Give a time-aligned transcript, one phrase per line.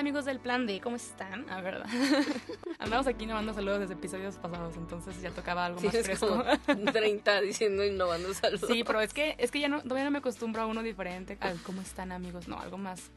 [0.00, 1.44] Hola amigos del Plan D, ¿cómo están?
[1.50, 1.84] Ah, verdad.
[2.78, 6.42] Andamos aquí innovando saludos desde episodios pasados, entonces ya tocaba algo más Tienes fresco.
[6.66, 8.66] como 30 diciendo innovando saludos.
[8.66, 11.36] Sí, pero es que, es que ya no, todavía no me acostumbro a uno diferente.
[11.40, 12.48] al ¿Cómo están amigos?
[12.48, 13.10] No, algo más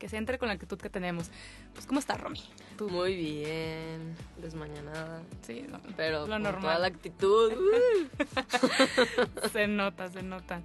[0.00, 1.30] que se entre con la actitud que tenemos.
[1.72, 2.42] Pues, ¿cómo está Romy?
[2.76, 2.88] Tú.
[2.88, 5.22] Muy bien, desmañanada.
[5.42, 6.62] Sí, no, Pero lo con normal.
[6.62, 7.52] toda la actitud.
[7.52, 9.48] uh.
[9.52, 10.62] Se nota, se nota.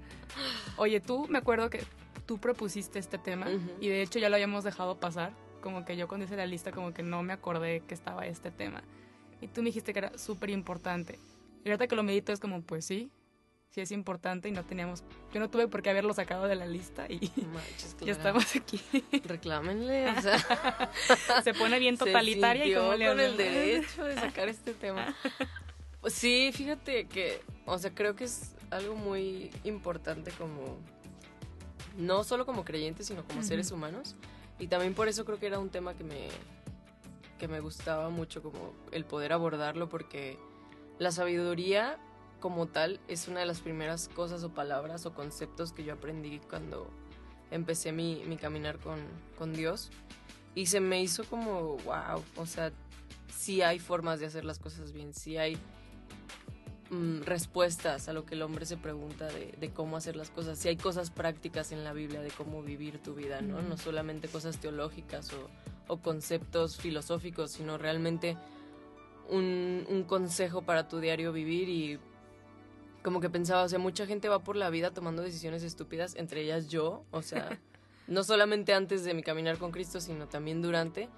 [0.77, 1.83] Oye, tú me acuerdo que
[2.25, 3.45] tú propusiste este tema
[3.79, 5.31] y de hecho ya lo habíamos dejado pasar.
[5.61, 8.51] Como que yo cuando hice la lista como que no me acordé que estaba este
[8.51, 8.83] tema.
[9.41, 11.19] Y tú me dijiste que era súper importante.
[11.63, 13.11] Y ahorita que lo medito es como, pues sí,
[13.69, 15.03] sí es importante y no teníamos...
[15.33, 17.19] Yo no tuve por qué haberlo sacado de la lista y
[17.53, 18.81] Manches, ya estamos aquí.
[19.25, 20.91] Reclámenle, o sea.
[21.43, 25.15] Se pone bien se totalitaria y como le con el derecho de sacar este tema.
[26.01, 30.77] Pues sí, fíjate que, o sea, creo que es algo muy importante como,
[31.97, 33.47] no solo como creyentes, sino como Ujú.
[33.47, 34.15] seres humanos.
[34.59, 36.27] Y también por eso creo que era un tema que me,
[37.37, 40.37] que me gustaba mucho, como el poder abordarlo, porque
[40.99, 41.97] la sabiduría
[42.39, 46.39] como tal es una de las primeras cosas o palabras o conceptos que yo aprendí
[46.49, 46.89] cuando
[47.51, 48.99] empecé mi, mi caminar con,
[49.37, 49.89] con Dios.
[50.55, 52.71] Y se me hizo como, wow, o sea,
[53.33, 55.57] sí hay formas de hacer las cosas bien, sí hay
[56.89, 60.57] mm, respuestas a lo que el hombre se pregunta de, de cómo hacer las cosas,
[60.57, 63.61] sí hay cosas prácticas en la Biblia de cómo vivir tu vida, ¿no?
[63.61, 65.49] No solamente cosas teológicas o,
[65.87, 68.37] o conceptos filosóficos, sino realmente
[69.29, 71.99] un, un consejo para tu diario vivir y
[73.03, 76.41] como que pensaba, o sea, mucha gente va por la vida tomando decisiones estúpidas, entre
[76.41, 77.59] ellas yo, o sea,
[78.07, 81.09] no solamente antes de mi caminar con Cristo, sino también durante,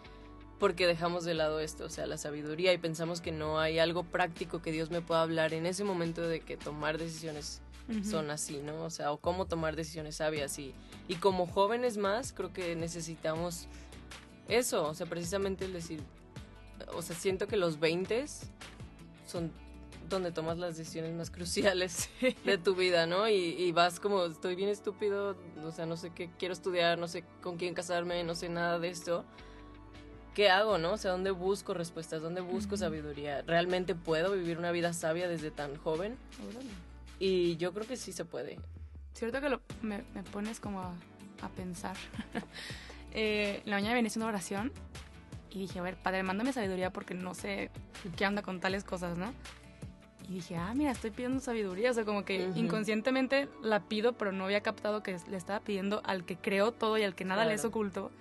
[0.61, 4.03] porque dejamos de lado esto, o sea, la sabiduría y pensamos que no hay algo
[4.03, 8.03] práctico que Dios me pueda hablar en ese momento de que tomar decisiones Ujú.
[8.03, 8.83] son así, ¿no?
[8.83, 10.75] O sea, o cómo tomar decisiones sabias y,
[11.07, 13.67] y como jóvenes más, creo que necesitamos
[14.49, 15.99] eso, o sea, precisamente el decir,
[16.93, 18.23] o sea, siento que los 20
[19.25, 19.51] son
[20.09, 22.07] donde tomas las decisiones más cruciales
[22.45, 23.27] de tu vida, ¿no?
[23.27, 25.35] Y, y vas como, estoy bien estúpido,
[25.65, 28.77] o sea, no sé qué quiero estudiar, no sé con quién casarme, no sé nada
[28.77, 29.25] de esto.
[30.35, 30.93] ¿Qué hago, no?
[30.93, 32.21] O sea, ¿dónde busco respuestas?
[32.21, 33.41] ¿Dónde busco sabiduría?
[33.41, 36.15] ¿Realmente puedo vivir una vida sabia desde tan joven?
[37.19, 38.57] Y yo creo que sí se puede.
[39.13, 40.93] Cierto que lo- me, me pones como a,
[41.41, 41.95] a pensar.
[43.13, 44.71] Eh, la mañana venía haciendo oración
[45.49, 47.69] y dije, a ver, padre, mándame sabiduría porque no sé
[48.15, 49.33] qué anda con tales cosas, ¿no?
[50.29, 51.91] Y dije, ah, mira, estoy pidiendo sabiduría.
[51.91, 56.01] O sea, como que inconscientemente la pido, pero no había captado que le estaba pidiendo
[56.05, 57.69] al que creó todo y al que nada le es Claro.
[57.71, 58.11] oculto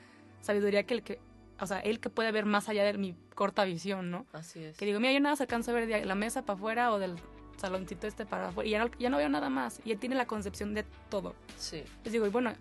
[0.40, 1.20] sabiduría que el que,
[1.60, 4.26] o sea, él que puede ver más allá de mi corta visión, ¿no?
[4.32, 4.76] Así es.
[4.76, 6.98] Que digo, mira, yo nada se alcanza a ver de la mesa para afuera o
[6.98, 7.16] del
[7.58, 9.80] saloncito este para afuera y ya no, ya no veo nada más.
[9.84, 11.34] Y él tiene la concepción de todo.
[11.56, 11.82] Sí.
[12.04, 12.52] Les digo, y bueno,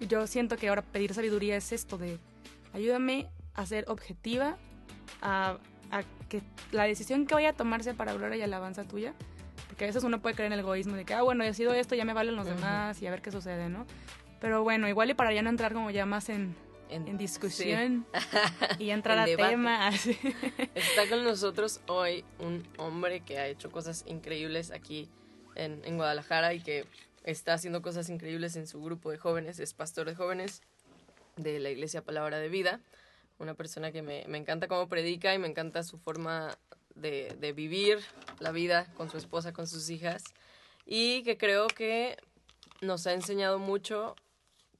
[0.00, 2.18] yo siento que ahora pedir sabiduría es esto de
[2.72, 4.56] ayúdame a ser objetiva,
[5.22, 5.58] a,
[5.90, 9.14] a que la decisión que vaya a tomar sea para gloria y alabanza tuya.
[9.68, 11.72] Porque a veces uno puede creer en el egoísmo de que, ah, bueno, he sido
[11.74, 12.54] esto, ya me valen los Ujú.
[12.56, 13.86] demás y a ver qué sucede, ¿no?
[14.40, 16.54] Pero bueno, igual y para ya no entrar como ya más en,
[16.90, 18.06] en discusión
[18.78, 19.50] y ya entrar En a debate.
[19.50, 19.88] tema.
[19.88, 20.18] así.
[20.74, 25.08] Está con nosotros hoy un hombre que ha hecho cosas increíbles aquí
[25.54, 26.86] en, en Guadalajara y que
[27.24, 29.58] está haciendo cosas increíbles en su grupo de jóvenes.
[29.58, 30.62] Es pastor de jóvenes
[31.36, 32.80] de la Iglesia Palabra de Vida.
[33.38, 36.56] Una persona que me, me encanta cómo predica y me encanta su forma
[36.94, 37.98] de, de vivir
[38.40, 40.22] la vida con su esposa, con sus hijas.
[40.86, 42.16] Y que creo que
[42.82, 44.14] nos ha enseñado mucho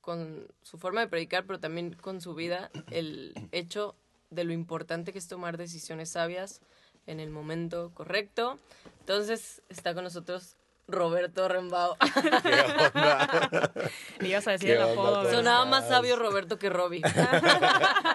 [0.04, 3.94] con su forma de predicar, pero también con su vida, el hecho
[4.30, 6.60] de lo importante que es tomar decisiones sabias
[7.06, 8.58] en el momento correcto.
[9.00, 10.56] Entonces está con nosotros
[10.86, 11.96] Roberto Rembao.
[12.42, 12.50] ¿Qué
[12.98, 13.72] onda?
[14.18, 14.96] Le ibas a decir ¿Qué el apodo.
[14.96, 15.32] ¿Cómo ¿verdad?
[15.32, 17.02] Sonaba más sabio Roberto que Robbie.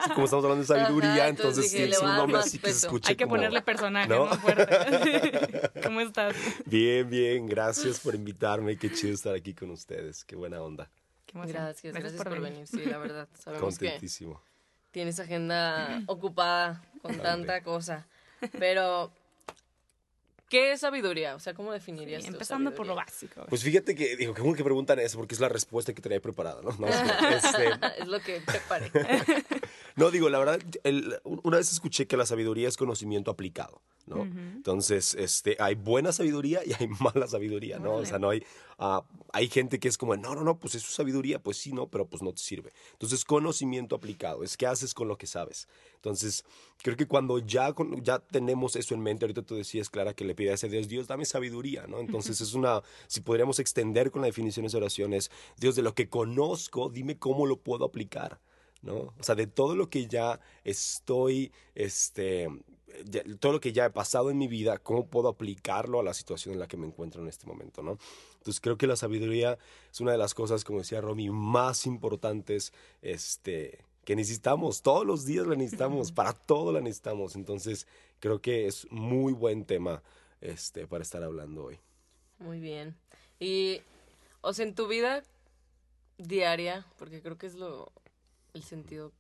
[0.02, 2.58] Sí, como estamos hablando de sabiduría, Ajá, entonces, entonces dije, es un nombre más así
[2.58, 2.88] que se peso.
[2.88, 4.26] escuche Hay que como- ponerle personaje, ¿no?
[4.26, 4.36] ¿no?
[4.38, 5.72] Fuerte.
[5.84, 6.36] ¿Cómo estás?
[6.66, 10.90] Bien, bien, gracias por invitarme, qué chido estar aquí con ustedes, qué buena onda,
[11.34, 12.68] Gracias, gracias por venir.
[12.68, 13.28] Sí, la verdad.
[13.34, 14.00] Sabemos que
[14.92, 18.08] tienes agenda ocupada con tanta cosa.
[18.58, 19.12] Pero,
[20.48, 21.36] ¿qué es sabiduría?
[21.36, 23.46] O sea, ¿cómo Sí, definirías tú empezando por lo básico.
[23.50, 26.62] Pues fíjate que, digo, bueno que preguntan eso, porque es la respuesta que tenía preparada,
[26.62, 26.72] ¿no?
[26.80, 28.92] No, es que, este, es lo que preparé.
[30.00, 34.24] No, digo, la verdad, el- una vez escuché que la sabiduría es conocimiento aplicado, ¿no?
[34.24, 37.90] Entonces, este, hay buena sabiduría y hay mala sabiduría, ¿no?
[37.90, 38.06] O Órale.
[38.08, 38.42] sea, no hay,
[38.78, 39.04] ah,
[39.34, 41.88] hay gente que es como, no, no, no, pues es su sabiduría, pues sí, no,
[41.88, 42.72] pero pues no te sirve.
[42.94, 45.68] Entonces, conocimiento aplicado, es qué haces con lo que sabes.
[45.96, 46.46] Entonces,
[46.82, 50.34] creo que cuando ya, ya tenemos eso en mente, ahorita tú decías, Clara, que le
[50.34, 52.00] pidas a Dios, Dios, dame sabiduría, ¿no?
[52.00, 55.82] Entonces, es una, si podríamos extender con la definición de esa oración, es, Dios, de
[55.82, 58.40] lo que conozco, dime cómo lo puedo aplicar.
[58.82, 59.14] ¿No?
[59.20, 62.48] O sea, de todo lo que ya estoy, este,
[63.06, 66.14] ya- todo lo que ya he pasado en mi vida, ¿cómo puedo aplicarlo a la
[66.14, 67.98] situación en la que me encuentro en este momento, ¿no?
[68.38, 69.58] Entonces creo que la sabiduría
[69.92, 74.82] es una de las cosas, como decía Romy, más importantes, este, que necesitamos.
[74.82, 77.36] Todos los días la necesitamos, para todo la necesitamos.
[77.36, 77.86] Entonces
[78.20, 80.02] creo que es muy buen tema,
[80.42, 81.80] este, para estar hablando hoy.
[82.40, 82.96] Muy bien.
[83.40, 83.82] Y,
[84.42, 85.22] o sea, en tu vida
[86.18, 87.92] diaria, porque creo que es lo,
[88.60, 89.12] el sentido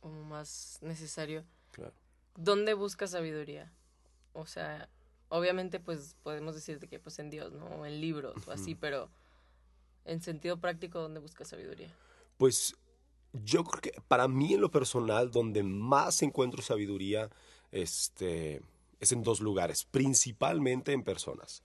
[0.00, 1.92] como más necesario, Claro.
[2.36, 3.70] ¿dónde buscas sabiduría?
[4.32, 4.88] O sea,
[5.28, 7.66] obviamente pues podemos decirte que pues en Dios, ¿no?
[7.66, 9.10] O en libros o así, pero
[10.04, 11.94] en sentido práctico, ¿dónde buscas sabiduría?
[12.38, 12.74] Pues
[13.32, 17.28] yo creo que para mí en lo personal, donde más encuentro sabiduría,
[17.70, 18.62] este,
[18.98, 21.62] es en dos lugares, principalmente en personas.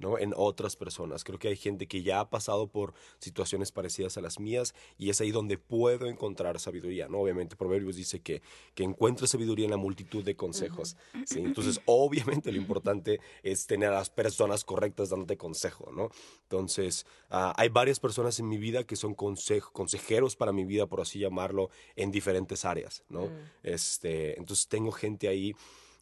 [0.00, 0.18] ¿No?
[0.18, 1.22] en otras personas.
[1.22, 5.10] Creo que hay gente que ya ha pasado por situaciones parecidas a las mías y
[5.10, 7.08] es ahí donde puedo encontrar sabiduría.
[7.08, 7.20] ¿no?
[7.20, 8.42] Obviamente Proverbios dice que,
[8.74, 10.96] que encuentra sabiduría en la multitud de consejos.
[11.26, 11.40] ¿sí?
[11.40, 15.92] Entonces, obviamente lo importante es tener a las personas correctas dándote consejo.
[15.92, 16.10] ¿no?
[16.42, 21.00] Entonces, ah, hay varias personas en mi vida que son consejeros para mi vida, por
[21.00, 23.04] así llamarlo, en diferentes áreas.
[23.10, 23.28] ¿no?
[23.62, 25.54] este, entonces, tengo gente ahí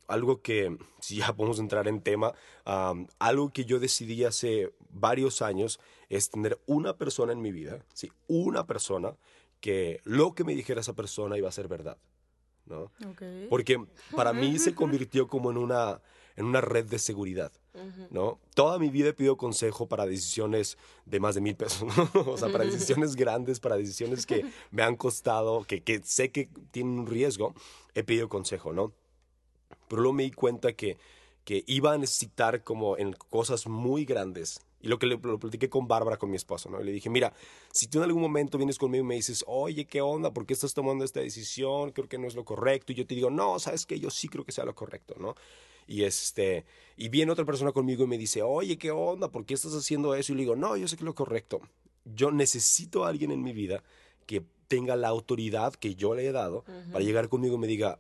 [0.09, 2.35] algo que, si ya podemos entrar en tema,
[2.67, 5.79] um, algo que yo decidí hace varios años
[6.09, 9.15] es tener una persona en mi vida, sí, una persona
[9.61, 11.99] que lo que me dijera esa persona iba a ser verdad,
[12.67, 12.93] ¿no?
[13.07, 13.23] Ok.
[13.51, 13.85] Porque
[14.17, 16.01] para mí se convirtió como en una,
[16.37, 17.53] en una red de seguridad.
[18.11, 18.41] ¿no?
[18.55, 21.85] Toda mi vida he pedido consejo para decisiones de más de mil pesos,
[22.15, 22.21] ¿no?
[22.23, 26.49] o sea, para decisiones grandes, para decisiones que me han costado, que, que sé que
[26.73, 27.55] tienen un riesgo,
[27.95, 28.93] he pedido consejo, ¿no?
[29.89, 30.99] Pero luego me di cuenta que,
[31.45, 34.61] que iba a necesitar como en cosas muy grandes.
[34.81, 36.81] Y lo que le, lo platiqué con Bárbara, con mi esposo, ¿no?
[36.81, 37.33] Y le dije, mira,
[37.73, 40.33] si tú en algún momento vienes conmigo y me dices, oye, ¿qué onda?
[40.33, 41.91] ¿Por qué estás tomando esta decisión?
[41.91, 42.93] Creo que no es lo correcto.
[42.93, 43.99] Y yo te digo, no, ¿sabes qué?
[43.99, 45.35] Yo sí creo que sea lo correcto, ¿no?
[45.89, 49.29] Y este, y viene otra persona conmigo y me dice, oye, ¿qué onda?
[49.33, 50.33] ¿Por qué estás haciendo eso?
[50.33, 51.61] Y le digo, no, yo sé que es lo correcto.
[52.05, 53.83] Yo necesito a alguien en mi vida
[54.27, 57.99] que tenga la autoridad que yo le he dado para llegar conmigo y me diga,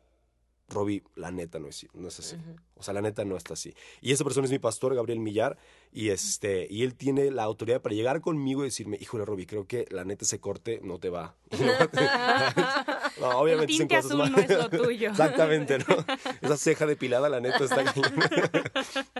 [0.71, 2.37] Robbie, la neta no es, no es así.
[2.75, 3.75] O sea, la neta no está así.
[4.03, 5.57] Y esa persona es mi pastor, Gabriel Millar,
[5.93, 9.67] y, este, y él tiene la autoridad para llegar conmigo y decirme, híjole, Robbie, creo
[9.67, 11.35] que la neta ese corte no te va.
[13.21, 15.11] no, obviamente El tinte cosas azul más- no es lo tuyo.
[15.11, 15.97] Exactamente, ¿no?
[16.43, 17.83] Esa ceja depilada, la neta, está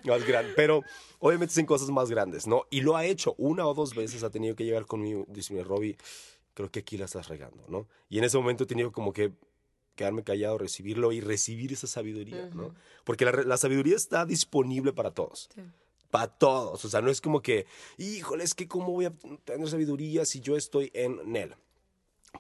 [0.05, 0.53] más grande.
[0.55, 0.83] Pero
[1.19, 2.65] obviamente son cosas más grandes, ¿no?
[2.71, 5.65] Y lo ha hecho una o dos veces, ha tenido que llegar conmigo y decirme,
[5.65, 5.97] Robbie,
[6.55, 7.87] creo que aquí la estás regando, ¿no?
[8.09, 9.33] Y en ese momento he tenido como que
[9.99, 12.75] quedarme callado, recibirlo y recibir esa sabiduría, ¿no?
[13.05, 15.49] Porque la, la sabiduría está disponible para todos.
[15.55, 15.61] Sí.
[16.11, 16.85] Para todos.
[16.85, 17.67] O sea, no es como que,
[17.99, 19.13] híjole, es que cómo voy a
[19.45, 21.55] tener sabiduría si yo estoy en él.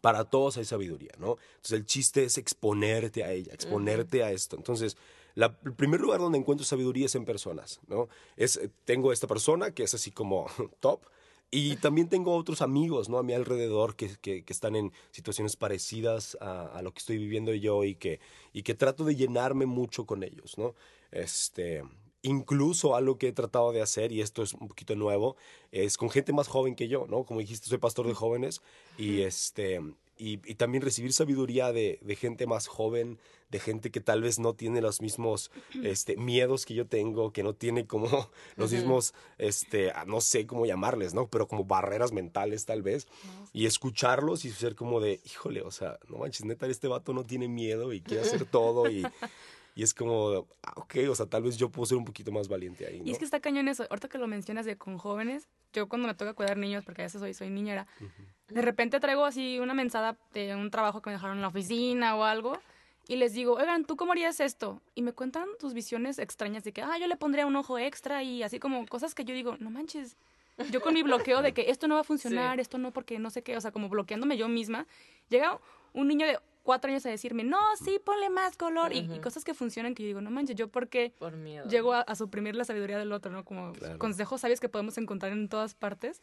[0.00, 1.37] Para todos hay sabiduría, ¿no?
[1.56, 4.56] Entonces el chiste es exponerte a ella, exponerte a esto.
[4.56, 4.96] Entonces,
[5.34, 8.08] la- el primer lugar donde encuentro sabiduría es en personas, ¿no?
[8.37, 10.46] Es, eh, tengo esta persona que es así como
[10.81, 11.00] top,
[11.50, 13.19] y también tengo otros amigos, ¿no?
[13.19, 17.19] A mi alrededor que, que- que están en situaciones parecidas a, a lo que estoy
[17.19, 18.21] viviendo yo y que,
[18.52, 20.75] y que trato de llenarme mucho con ellos, ¿no?
[21.11, 21.83] Este,
[22.23, 25.37] incluso algo que he tratado de hacer, y esto es un poquito nuevo,
[25.73, 27.25] es con gente más joven que yo, ¿no?
[27.25, 28.61] Como dijiste, soy pastor de jóvenes
[28.99, 29.81] y, este,
[30.19, 33.19] y, y también recibir sabiduría de, de gente más joven,
[33.50, 35.50] de gente que tal vez no tiene los mismos
[35.83, 38.09] este, miedos que yo tengo, que no tiene como
[38.57, 41.28] los mismos, este, ah, no sé cómo llamarles, ¿no?
[41.28, 43.07] Pero como barreras mentales tal vez.
[43.52, 47.25] Y escucharlos y ser como de, híjole, o sea, no manches, neta, este vato no
[47.25, 49.05] tiene miedo y quiere hacer todo y...
[49.75, 52.49] Y es como, ah, ok, o sea, tal vez yo puedo ser un poquito más
[52.49, 53.07] valiente ahí, ¿no?
[53.07, 53.87] Y es que está cañón eso.
[53.88, 57.05] Ahorita que lo mencionas de con jóvenes, yo cuando me toca cuidar niños, porque a
[57.05, 57.87] veces soy, soy niñera,
[58.49, 62.17] de repente traigo así una mensada de un trabajo que me dejaron en la oficina
[62.17, 62.59] o algo,
[63.09, 64.81] y les digo, oigan, ¿tú cómo harías esto?
[64.95, 68.23] Y me cuentan tus visiones extrañas de que, ah, yo le pondría un ojo extra
[68.23, 70.17] y así como cosas que yo digo, no manches.
[70.71, 72.61] Yo con mi bloqueo de que esto no va a funcionar, Sí.
[72.61, 74.87] esto no porque no sé qué, o sea, como bloqueándome yo misma,
[75.31, 75.59] llega
[75.95, 78.93] un niño de cuatro años a decirme, no, sí, ponle más color.
[78.93, 81.67] y, y cosas que funcionan que yo digo, no manches, yo porque Por miedo.
[81.69, 83.45] llego a, a suprimir la sabiduría del otro, ¿no?
[83.45, 83.99] Como Claro.
[83.99, 86.21] consejos sabios que podemos encontrar en todas partes,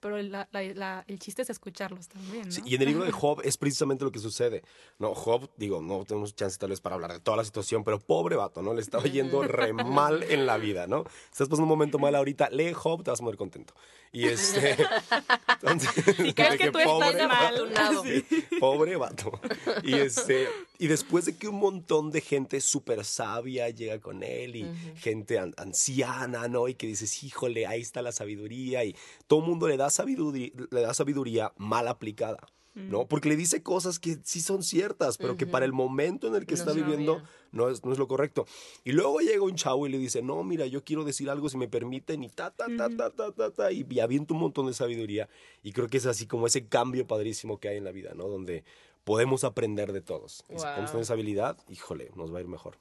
[0.00, 2.50] pero la- la- la- el chiste es escucharlos también, ¿no?
[2.52, 4.62] Sí, y en el libro de Job es precisamente lo que sucede.
[4.98, 7.98] No, Job, digo, no tenemos chance tal vez para hablar de toda la situación, pero
[7.98, 8.74] pobre vato, ¿no?
[8.74, 11.04] Le estaba yendo re mal en la vida, ¿no?
[11.32, 13.74] Estás pasando un momento mal ahorita, lee Job, te vas a morir contento.
[14.12, 14.76] Y este.
[15.62, 17.54] Entonces, Si crees que tú estás pobre mal.
[17.54, 18.02] Afortunado.
[18.04, 18.24] Sí,
[18.60, 19.40] pobre vato.
[19.86, 24.56] Y este, y después de que un montón de gente súper sabia llega con él
[24.56, 24.66] y
[24.96, 26.68] gente an- anciana, ¿no?
[26.68, 28.94] Y que dices, híjole, ahí está la sabiduría y
[29.26, 32.38] todo el mundo le da sabiduría, le da sabiduría mal aplicada.
[32.78, 33.08] ¿No?
[33.08, 36.44] Porque le dice cosas que sí son ciertas, pero que para el momento en el
[36.44, 38.44] que No está viviendo no es, no es lo correcto.
[38.84, 41.56] Y luego llega un chavo y le dice, no, mira, yo quiero decir algo si
[41.56, 44.66] me permiten, y ta, ta, ta, ta, ta, ta, ta, y, y avienta un montón
[44.66, 45.26] de sabiduría.
[45.62, 48.28] Y creo que es así como ese cambio padrísimo que hay en la vida, ¿no?
[48.28, 48.62] Donde
[49.06, 50.42] podemos aprender de todos.
[50.48, 50.64] Y si Wow.
[50.64, 52.76] podemos tener esa habilidad, híjole, nos va a ir mejor.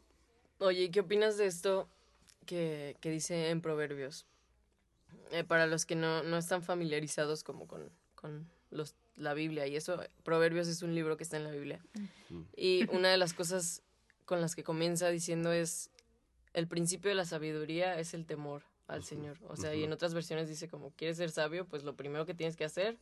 [0.58, 1.88] Oye, ¿y qué opinas de esto
[2.48, 4.26] que, que dice en Proverbios?
[5.30, 9.76] Eh, para los que no, no están familiarizados como con, con los, la Biblia y
[9.76, 11.86] eso, Proverbios es un libro que está en la Biblia.
[12.58, 13.84] Y una de las cosas
[14.26, 15.92] con las que comienza diciendo es,
[16.54, 19.38] el principio de la sabiduría es el temor al Señor.
[19.48, 21.66] O sea, y en otras versiones dice como, ¿quieres ser sabio?
[21.68, 22.98] Pues lo primero que tienes que hacer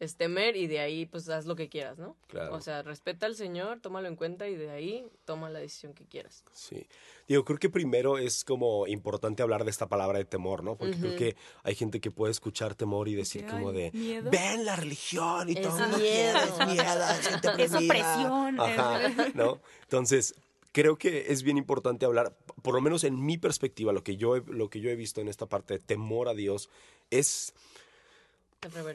[0.00, 2.16] es temer y de ahí pues haz lo que quieras, ¿no?
[2.26, 2.54] Claro.
[2.54, 6.04] O sea, respeta al Señor, tómalo en cuenta y de ahí toma la decisión que
[6.06, 6.42] quieras.
[6.52, 6.86] Sí.
[7.28, 10.76] Digo, creo que primero es como importante hablar de esta palabra de temor, ¿no?
[10.76, 14.30] Porque creo que hay gente que puede escuchar temor y decir como de, ¿miedo?
[14.30, 16.32] ven la religión y Es todo el mundo miedo.
[16.32, 18.02] quiere, es miedo, es gente Es oprimida".
[18.02, 19.00] opresión, Ajá,
[19.34, 19.60] ¿no?
[19.82, 20.34] Entonces,
[20.72, 24.36] creo que es bien importante hablar, por lo menos en mi perspectiva, lo que yo
[24.36, 26.70] he, lo que yo he visto en esta parte de temor a Dios
[27.10, 27.52] es.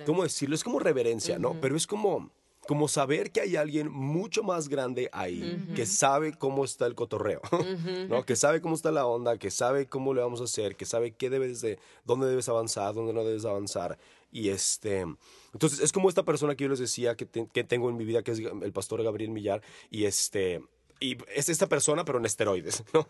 [0.05, 0.55] ¿Cómo decirlo?
[0.55, 1.59] Es como reverencia, ¿no?
[1.61, 2.31] Pero es como,
[2.67, 7.41] como saber que hay alguien mucho más grande ahí que sabe cómo está el cotorreo,
[8.09, 8.23] ¿no?
[8.25, 11.11] Que sabe cómo está la onda, que sabe cómo le vamos a hacer, que sabe
[11.11, 13.97] qué debes de, dónde debes avanzar, dónde no debes avanzar.
[14.31, 15.05] Y este,
[15.53, 18.03] entonces es como esta persona que yo les decía que, te- que tengo en mi
[18.05, 20.61] vida, que es el pastor Gabriel Millar, y este,
[20.99, 23.05] y es esta persona, pero en esteroides, ¿no?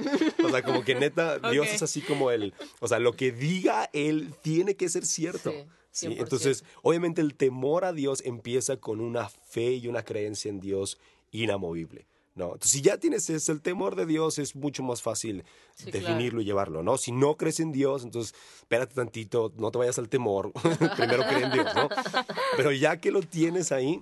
[0.45, 1.74] O sea, como que neta, Dios Ok.
[1.75, 2.53] es así como él.
[2.79, 5.51] O sea, lo que diga él tiene que ser cierto.
[5.51, 6.07] Sí, ¿sí?
[6.07, 6.19] 100%.
[6.19, 10.97] Entonces, obviamente el temor a Dios empieza con una fe y una creencia en Dios
[11.31, 12.07] inamovible.
[12.35, 12.47] ¿no?
[12.47, 16.41] Entonces, si ya tienes ese, el temor de Dios, es mucho más fácil Sí, definirlo
[16.41, 16.97] y llevarlo, ¿no?
[16.97, 20.51] Si no crees en Dios, entonces espérate tantito, no te vayas al temor,
[20.97, 21.89] primero cree en Dios, ¿no?
[22.55, 24.01] Pero ya que lo tienes ahí,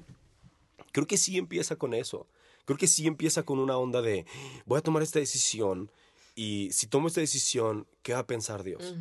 [0.92, 2.28] creo que sí empieza con eso.
[2.66, 4.26] Creo que sí empieza con una onda de,
[4.66, 5.92] voy a tomar esta decisión
[6.36, 8.96] y si tomo esta decisión, ¿qué va a pensar Dios?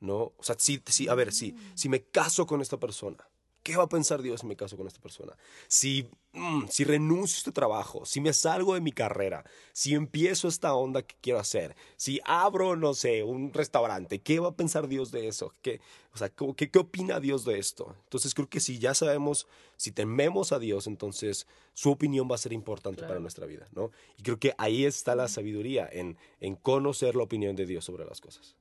[0.00, 0.32] ¿No?
[0.36, 3.28] O sea, sí, sí, a ver, sí, si me caso con esta persona,
[3.64, 5.36] ¿qué va a pensar Dios si me caso con esta persona?
[5.66, 10.46] Si, mm, si renuncio a este trabajo, si me salgo de mi carrera, si empiezo
[10.48, 14.86] esta onda que quiero hacer, si abro, no sé, un restaurante, ¿qué va a pensar
[14.88, 15.52] Dios de eso?
[15.60, 15.80] ¿Qué,
[16.14, 17.94] o sea, ¿cómo- ¿qué, qué opina Dios de esto?
[18.04, 22.38] Entonces creo que si ya sabemos, si tememos a Dios, entonces su opinión va a
[22.38, 23.90] ser importante para nuestra vida, ¿no?
[24.16, 28.04] Y creo que ahí está la sabiduría, en, en conocer la opinión de Dios sobre
[28.06, 28.54] las cosas.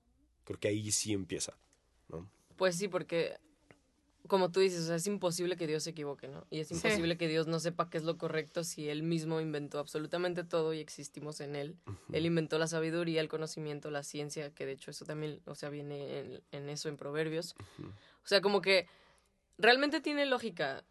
[0.47, 1.57] Creo que ahí sí empieza,
[2.07, 2.25] ¿no?
[2.55, 3.37] Pues sí, porque
[4.27, 6.45] como tú dices, o sea, es imposible que Dios se equivoque, ¿no?
[6.49, 6.75] Y es Sí.
[6.75, 10.73] imposible que Dios no sepa qué es lo correcto si Él mismo inventó absolutamente todo
[10.73, 11.75] y existimos en Él.
[12.13, 15.69] Él inventó la sabiduría, el conocimiento, la ciencia, que de hecho eso también, o sea,
[15.69, 17.55] viene en, en eso, en Proverbios.
[18.23, 18.87] O sea, como que
[19.57, 20.83] realmente tiene lógica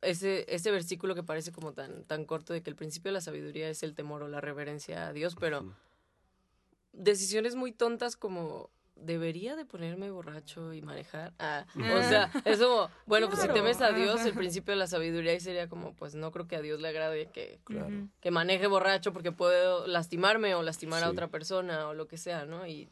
[0.00, 3.20] ese, ese versículo que parece como tan, tan corto de que el principio de la
[3.20, 5.74] sabiduría es el temor o la reverencia a Dios, pero
[6.92, 8.70] decisiones muy tontas como
[9.00, 11.32] debería de ponerme borracho y manejar.
[11.38, 14.86] Ah, o sea, es como, bueno, pues si temes a Dios, el principio de la
[14.86, 18.08] sabiduría ahí sería como, pues no creo que a Dios le agrade que, Claro.
[18.20, 21.12] que maneje borracho porque puedo lastimarme o lastimar a Sí.
[21.12, 22.66] otra persona o lo que sea, ¿no?
[22.66, 22.88] Y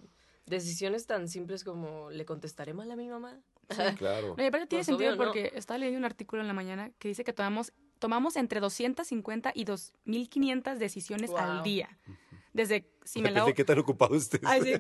[0.47, 3.39] decisiones tan simples como, ¿le contestaré mal a mi mamá?
[3.99, 4.35] Claro.
[4.37, 5.25] No, y aparte tiene Pues, sentido obvio, ¿no?
[5.25, 9.53] porque estaba leyendo un artículo en la mañana que dice que tomamos, tomamos entre 250
[9.55, 11.91] y 2500 decisiones al día.
[12.59, 13.45] Desde si me la...
[13.45, 14.41] de qué tan ocupado estés.
[14.45, 14.73] Ay, sí.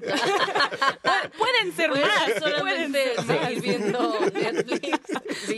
[0.52, 2.30] Pu- pueden ser Pueden más.
[2.40, 3.46] solamente pueden ser más.
[3.46, 4.98] seguir viendo Netflix.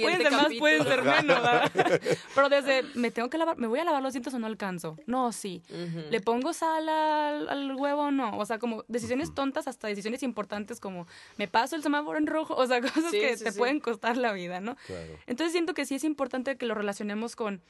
[0.03, 1.25] Pueden ser más, pueden ser menos.
[1.43, 1.73] ¿verdad?
[2.35, 4.99] Pero desde, me tengo que lavar, me voy a lavar los dientes o no alcanzo.
[5.07, 5.63] No, sí.
[6.11, 8.37] ¿Le pongo sal al, al huevo o no?
[8.37, 11.07] O sea, como decisiones tontas hasta decisiones importantes como,
[11.39, 12.55] ¿me paso el semáforo en rojo?
[12.55, 13.59] O sea, cosas Sí, que sí, te sí.
[13.59, 14.77] pueden costar la vida, ¿no?
[14.87, 15.15] Claro.
[15.27, 17.63] Entonces siento que sí es importante que lo relacionemos con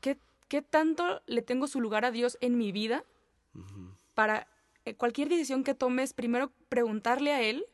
[0.00, 0.16] qué,
[0.48, 3.04] qué tanto le tengo su lugar a Dios en mi vida
[4.14, 4.48] para
[4.84, 7.64] eh, cualquier decisión que tomes, primero preguntarle a Él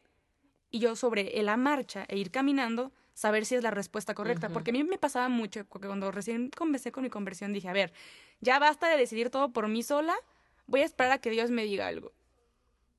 [0.71, 4.49] y yo sobre la marcha e ir caminando, saber si es la respuesta correcta.
[4.49, 7.73] Porque a mí me pasaba mucho, porque cuando recién comencé con mi conversión dije, a
[7.73, 7.93] ver,
[8.41, 10.15] ya basta de decidir todo por mí sola,
[10.67, 12.13] voy a esperar a que Dios me diga algo.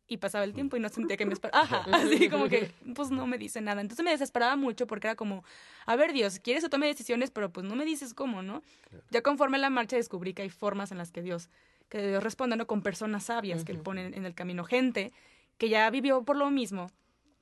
[0.07, 1.63] Y pasaba el tiempo y no sentía que me esperaba.
[1.63, 3.79] Ajá, así como que, pues no me dice nada.
[3.79, 5.43] Entonces me desesperaba mucho porque era como,
[5.85, 8.63] a ver, Dios, quieres que tome decisiones, pero pues no me dices cómo, ¿no?
[9.11, 11.49] Ya conforme la marcha descubrí que hay formas en las que Dios,
[11.89, 12.67] que Dios responde, ¿no?
[12.67, 14.63] Con personas sabias que le ponen en el camino.
[14.63, 15.11] Gente
[15.57, 16.89] que ya vivió por lo mismo,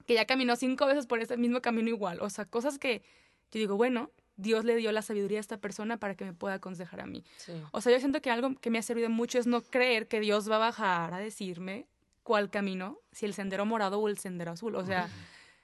[0.05, 2.19] que ya caminó cinco veces por ese mismo camino igual.
[2.21, 3.03] O sea, cosas que
[3.51, 6.55] yo digo, bueno, Dios le dio la sabiduría a esta persona para que me pueda
[6.55, 7.23] aconsejar a mí.
[7.71, 10.19] O sea, yo siento que algo que me ha servido mucho es no creer que
[10.19, 11.87] Dios va a bajar a decirme
[12.23, 14.75] cuál camino, si el sendero morado o el sendero azul.
[14.75, 15.09] O sea,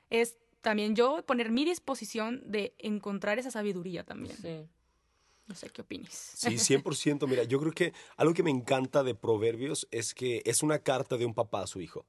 [0.09, 4.35] es también yo poner mi disposición de encontrar esa sabiduría también.
[4.37, 4.67] Sí.
[5.53, 6.31] No sé qué opinas.
[6.35, 7.27] Sí, 100%.
[7.27, 11.15] Mira, yo creo que algo que me encanta de Proverbios es que es una carta
[11.15, 12.07] de un papá a su hijo.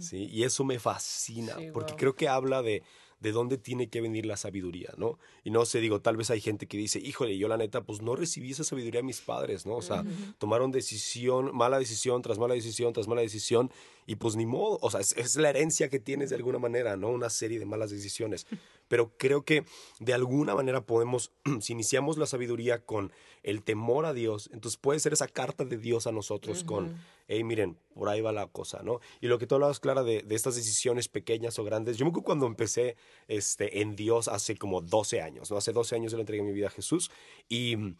[0.00, 0.28] ¿sí?
[0.32, 2.82] Y eso me fascina, porque creo que habla de,
[3.22, 5.16] de dónde tiene que venir la sabiduría, ¿no?
[5.44, 8.02] Y no sé, digo, tal vez hay gente que dice, híjole, yo la neta, pues
[8.02, 9.76] no recibí esa sabiduría de mis padres, ¿no?
[9.76, 10.04] O sea,
[10.38, 13.70] tomaron decisión, mala decisión tras mala decisión tras mala decisión,
[14.06, 17.10] y pues ni modo, o sea, es, la herencia que tienes de alguna manera, ¿no?
[17.10, 18.48] Una serie de malas decisiones.
[18.92, 19.64] Pero creo que
[20.00, 21.32] de alguna manera podemos,
[21.62, 23.10] si iniciamos la sabiduría con
[23.42, 26.94] el temor a Dios, entonces puede ser esa carta de Dios a nosotros con,
[27.26, 29.00] hey, miren, por ahí va la cosa, ¿no?
[29.22, 32.10] Y lo que tú hablabas, Clara, de, de, estas decisiones pequeñas o grandes, yo me
[32.10, 32.96] acuerdo cuando empecé
[33.28, 35.56] este, en Dios hace como 12 años, ¿no?
[35.56, 37.10] Hace 12 años yo le entregué mi vida a Jesús
[37.48, 37.94] y me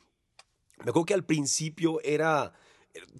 [0.80, 2.52] acuerdo que al principio era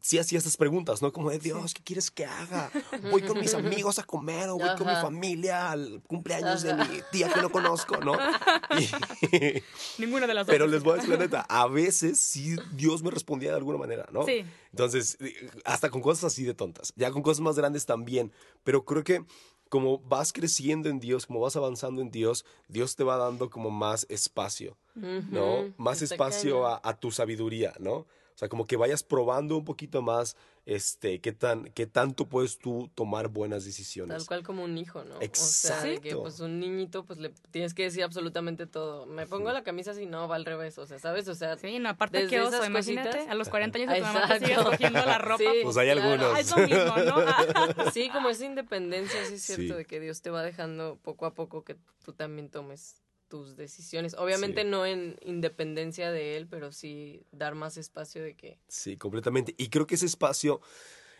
[0.01, 1.13] sí hacía estas preguntas, ¿no?
[1.13, 2.71] Como de Dios, ¿qué quieres que haga?
[3.11, 7.01] Voy con mis amigos a comer o voy con mi familia al cumpleaños de mi
[7.11, 8.13] tía que no conozco, ¿no?
[9.99, 10.53] Ninguna de las dos.
[10.53, 13.79] Pero les voy a decir la neta, a veces sí Dios me respondía de alguna
[13.79, 14.25] manera, ¿no?
[14.25, 14.45] Sí.
[14.71, 15.19] Entonces,
[15.65, 18.33] hasta con cosas así de tontas, ya con cosas más grandes también,
[18.65, 19.25] pero creo que
[19.69, 23.71] como vas creciendo en Dios, como vas avanzando en Dios, Dios te va dando como
[23.71, 25.73] más espacio, ¿no?
[25.79, 28.07] Más espacio a, a, tu sabiduría, ¿no?
[28.35, 32.59] O sea, como que vayas probando un poquito más este, qué, tan, qué tanto puedes
[32.59, 34.17] tú tomar buenas decisiones.
[34.17, 35.21] Tal cual como un hijo, ¿no?
[35.21, 35.79] Exacto.
[35.79, 39.07] O sea, que pues un niñito pues le tienes que decir absolutamente todo.
[39.07, 41.27] Me pongo la camisa si no va al revés, o sea, ¿sabes?
[41.29, 44.39] O sea, sí, no, aparte que oso, imagínate, a los 40 años de tu mamá
[44.39, 45.45] te cogiendo la ropa.
[45.63, 46.39] pues hay algunos.
[46.39, 47.91] es lo mismo, ¿no?
[47.93, 51.35] sí, como esa independencia, sí es cierto, de que Dios te va dejando poco a
[51.35, 54.15] poco que tú también tomes tus decisiones.
[54.19, 58.59] Obviamente no en independencia de él, pero sí dar más espacio de que...
[58.69, 59.55] Sí, completamente.
[59.57, 60.61] Y creo que ese espacio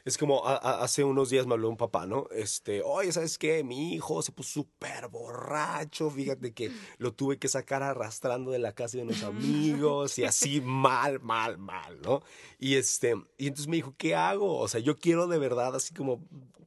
[0.05, 2.27] es como hace unos días me habló un papá, ¿no?
[2.31, 3.65] Este, oye, ¿sabes qué?
[3.65, 8.75] Mi hijo se puso súper borracho, fíjate que lo tuve que sacar arrastrando de la
[8.75, 12.21] casa de unos amigos y así mal, mal, mal, ¿no?
[12.59, 14.59] Y este, y entonces me dijo, ¿qué hago?
[14.59, 16.23] O sea, yo quiero de verdad así como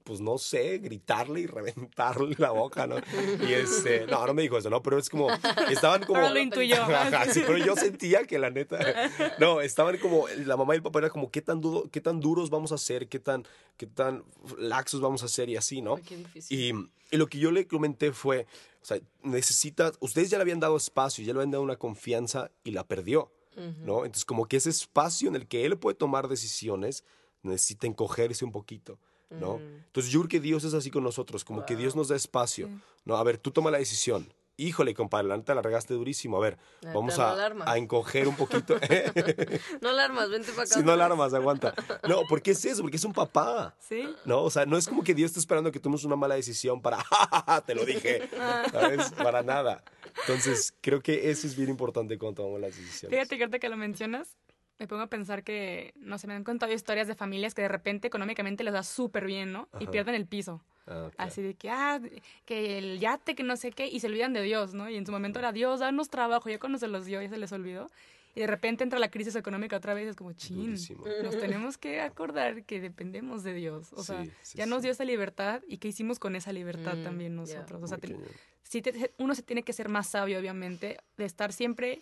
[0.05, 2.97] pues no sé, gritarle y reventarle la boca, ¿no?
[3.41, 4.81] Y este, no, no me dijo eso, ¿no?
[4.83, 5.27] Pero es como,
[5.69, 6.21] estaban como...
[6.21, 6.77] Pero lo intuyó.
[7.33, 8.79] sí, pero yo sentía que la neta,
[9.39, 12.19] no, estaban como, la mamá y el papá era como, ¿qué tan, duro, qué tan
[12.19, 13.09] duros vamos a ser?
[13.09, 14.23] ¿Qué tan, qué tan
[14.59, 15.49] laxos vamos a ser?
[15.49, 15.95] Y así, ¿no?
[15.97, 16.59] qué difícil.
[17.11, 18.45] Y, y lo que yo le comenté fue,
[18.83, 22.51] o sea, necesita, ustedes ya le habían dado espacio, ya le habían dado una confianza
[22.63, 24.05] y la perdió, ¿no?
[24.05, 27.03] Entonces, como que ese espacio en el que él puede tomar decisiones,
[27.41, 28.99] necesita encogerse un poquito.
[29.29, 29.57] ¿No?
[29.57, 29.83] Mm.
[29.87, 32.69] Entonces yo creo que Dios es así con nosotros, como que Dios nos da espacio,
[33.05, 33.17] ¿no?
[33.17, 34.27] A ver, tú toma la decisión.
[34.57, 36.37] Híjole, compadre, la neta la regaste durísimo.
[36.37, 36.57] A ver,
[36.93, 37.35] vamos a,
[37.65, 38.77] a, encoger un poquito.
[39.81, 40.75] no alarmas, vente para acá.
[40.75, 41.73] Sí, no alarmas, aguanta.
[42.07, 43.75] No, porque es eso, porque es un papá.
[43.79, 44.07] Sí.
[44.23, 46.81] No, o sea, no es como que Dios está esperando que tomes una mala decisión
[46.81, 47.03] para,
[47.65, 48.29] te lo dije,
[48.71, 49.11] ¿sabes?
[49.11, 49.83] Para nada.
[50.21, 53.17] Entonces, creo que eso es bien importante cuando tomamos las decisiones.
[53.17, 54.37] Fíjate que ahorita que lo mencionas,
[54.79, 57.67] me pongo a pensar que, no sé, me han contado historias de familias que de
[57.67, 59.69] repente económicamente les va súper bien, ¿no?
[59.79, 60.61] Y pierden el piso.
[60.87, 61.99] Ah, Así de que, ah,
[62.45, 64.89] que el yate, que no sé qué, y se olvidan de Dios, ¿no?
[64.89, 67.37] Y en su momento era Dios, danos trabajo, ya cuando se los dio, ya se
[67.37, 67.89] les olvidó.
[68.35, 70.75] Y de repente entra la crisis económica otra vez, es como, chin,
[71.23, 73.93] nos tenemos que acordar que dependemos de Dios.
[73.93, 77.33] O sea, ya nos dio esa libertad y qué hicimos con esa libertad mm, también
[77.33, 77.81] nosotros.
[77.81, 77.97] O sea,
[78.61, 78.83] sí
[79.19, 82.01] uno se tiene que ser más sabio, obviamente, de estar siempre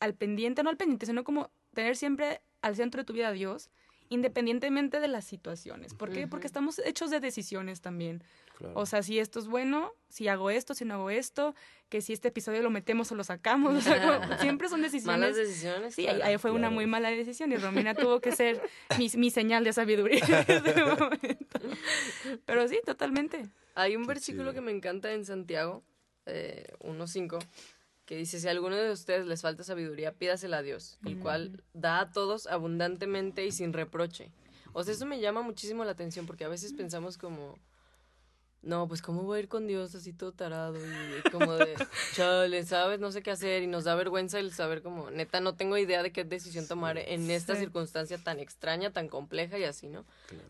[0.00, 3.32] al pendiente, no al pendiente, sino como tener siempre al centro de tu vida a
[3.32, 3.70] Dios,
[4.08, 5.92] independientemente de las situaciones.
[5.94, 6.26] ¿Por qué?
[6.26, 8.24] Porque estamos hechos de decisiones también.
[8.72, 11.54] O sea, si esto es bueno, si hago esto, si no hago esto,
[11.90, 13.74] que si este episodio lo metemos o lo sacamos.
[13.74, 15.20] O sea, siempre son decisiones.
[15.20, 15.94] Malas decisiones.
[15.94, 18.62] Sí, ahí fue una muy mala decisión y Romina tuvo que ser
[18.98, 21.60] mi, mi señal de sabiduría en ese momento.
[22.46, 23.46] Pero sí, totalmente.
[23.74, 25.82] Hay un versículo que me encanta en Santiago,
[26.24, 27.38] eh, 1.5
[28.06, 31.62] que dice, si a alguno de ustedes les falta sabiduría, pídasela a Dios, el cual
[31.74, 34.30] da a todos abundantemente y sin reproche.
[34.72, 37.58] O sea, eso me llama muchísimo la atención porque a veces pensamos como,
[38.62, 41.74] no, pues cómo voy a ir con Dios así todo tarado y como de,
[42.14, 45.54] chale, sabes, no sé qué hacer y nos da vergüenza el saber como, neta, no
[45.54, 47.60] tengo idea de qué decisión tomar en esta Sí.
[47.60, 50.04] circunstancia tan extraña, tan compleja y así, ¿no?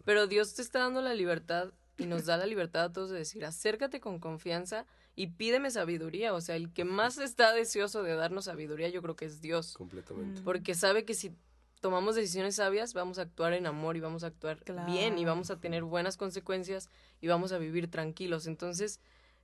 [0.04, 3.18] Pero Dios te está dando la libertad y nos da la libertad a todos de
[3.18, 6.32] decir, acércate con confianza y pídeme sabiduría.
[6.34, 9.72] O sea, el que más está deseoso de darnos sabiduría yo creo que es Dios.
[9.72, 10.42] Completamente.
[10.42, 11.32] Porque sabe que si
[11.80, 15.50] tomamos decisiones sabias vamos a actuar en amor y vamos a actuar bien y vamos
[15.50, 16.88] a tener buenas consecuencias
[17.20, 18.46] y vamos a vivir tranquilos.
[18.46, 19.00] Entonces,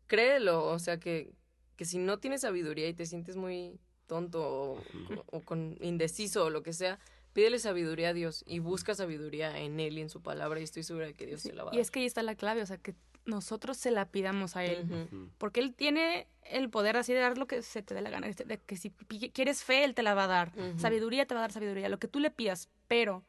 [0.07, 0.67] créelo.
[0.67, 1.33] O sea, que,
[1.77, 4.83] que si no tienes sabiduría y te sientes muy tonto o,
[5.31, 6.99] o con indeciso o lo que sea,
[7.33, 10.83] pídele sabiduría a Dios y busca sabiduría en Él y en su palabra y estoy
[10.83, 11.83] segura de que Dios Sí, te la va a Y dar.
[11.83, 15.09] es que ahí está la clave, o sea, que nosotros se la pidamos a Él.
[15.39, 18.27] Porque Él tiene el poder así de dar lo que se te dé la gana.
[18.27, 20.53] este, De que si quieres fe, Él te la va a dar.
[20.77, 21.89] Sabiduría te va a dar sabiduría.
[21.89, 22.69] Lo que tú le pidas.
[22.89, 23.25] Pero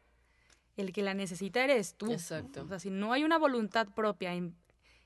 [0.78, 2.12] el que la necesita eres tú.
[2.12, 2.64] Exacto.
[2.64, 4.56] O sea, si no hay una voluntad propia en,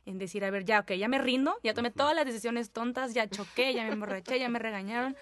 [0.05, 3.13] en decir, a ver, ya, ok, ya me rindo, ya tomé todas las decisiones tontas,
[3.13, 5.15] ya choqué, ya me emborraché, ya me regañaron,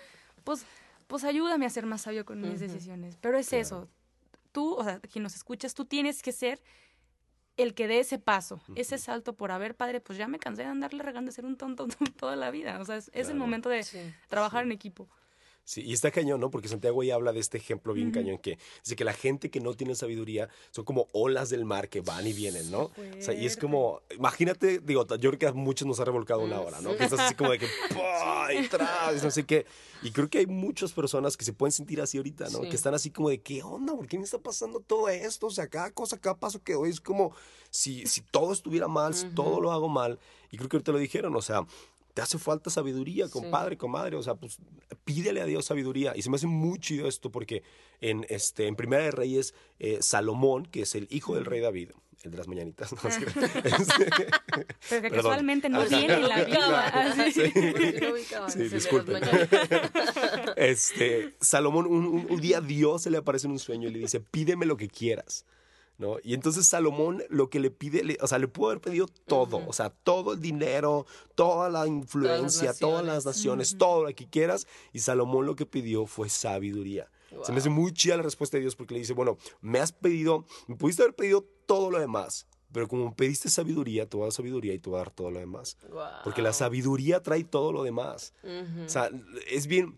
[0.44, 0.66] pues,
[1.08, 3.18] pues ayúdame a ser más sabio con mis decisiones.
[3.22, 3.90] Pero es eso.
[4.52, 6.62] Tú, o sea, quien nos escuchas, tú tienes que ser
[7.58, 10.70] el que dé ese paso, ese salto por haber, padre, pues ya me cansé de
[10.70, 11.88] andarle regando, de ser un tonto
[12.20, 12.80] toda la vida.
[12.80, 14.14] O sea, es, es el momento de Sí.
[14.28, 15.08] trabajar en equipo.
[15.66, 16.52] Sí, y está cañón, ¿no?
[16.52, 19.60] Porque Santiago ahí habla de este ejemplo bien cañón que dice que la gente que
[19.60, 22.84] no tiene sabiduría son como olas del mar que van y vienen, ¿no?
[22.84, 26.42] O sea, y es como, imagínate, digo, yo creo que a muchos nos ha revolcado
[26.42, 26.96] una hora, ¿no?
[26.96, 27.66] Que estás así como de que,
[28.54, 29.66] y tras, no sé qué.
[30.04, 32.62] Y creo que hay muchas personas que se pueden sentir así ahorita, ¿no?
[32.62, 32.70] Sí.
[32.70, 33.96] Que están así como de, ¿qué onda?
[33.96, 35.48] ¿Por qué me está pasando todo esto?
[35.48, 37.34] O sea, cada cosa, cada paso que doy es como
[37.72, 40.20] si, si todo estuviera mal, si todo lo hago mal.
[40.52, 41.66] Y creo que ahorita lo dijeron, o sea,
[42.16, 44.16] te hace falta sabiduría, compadre, comadre.
[44.16, 44.58] O sea, pues
[45.04, 46.14] pídele a Dios sabiduría.
[46.16, 47.62] Y se me hace muy chido esto porque
[48.02, 51.92] en, este, en Primera de Reyes, eh, Salomón, que es el hijo del rey David,
[52.24, 53.08] el de las mañanitas, ¿no?
[53.10, 53.26] Es que-
[53.66, 54.08] este,
[54.90, 55.90] Pero que casualmente no Ajá.
[55.98, 57.16] viene en la vida.
[57.34, 57.52] Sí.
[58.70, 59.50] Sí, mañanas.
[60.56, 64.00] este, Salomón, un, un- un día Dios se le aparece en un sueño y le
[64.00, 65.46] dice, pídeme lo que quieras.
[65.98, 66.18] ¿No?
[66.24, 69.62] Y entonces Salomón lo que le pide, le- o sea, le pudo haber pedido todo,
[69.66, 71.06] o sea, todo el dinero,
[71.36, 73.36] toda la influencia, todas las naciones.
[73.72, 74.68] naciones, todo lo que quieras.
[74.92, 77.10] Y Salomón lo que pidió fue sabiduría.
[77.44, 79.92] Se me hace muy chida la respuesta de Dios porque le dice, bueno, me has
[79.92, 84.28] pedido, me pudiste haber pedido todo lo demás, pero como pediste sabiduría, te voy a
[84.28, 85.78] dar sabiduría y te voy a dar todo lo demás.
[86.24, 88.34] Porque la sabiduría trae todo lo demás.
[88.86, 89.10] O sea,
[89.50, 89.98] es bien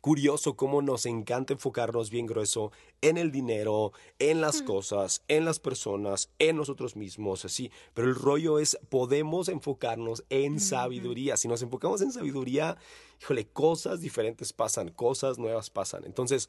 [0.00, 5.58] curioso cómo nos encanta enfocarnos bien grueso en el dinero, en las cosas, en las
[5.58, 7.70] personas, en nosotros mismos, así.
[7.94, 11.36] Pero el rollo es, podemos enfocarnos en sabiduría.
[11.36, 12.76] Si nos enfocamos en sabiduría,
[13.20, 16.04] híjole, cosas diferentes pasan, cosas nuevas pasan.
[16.04, 16.48] Entonces,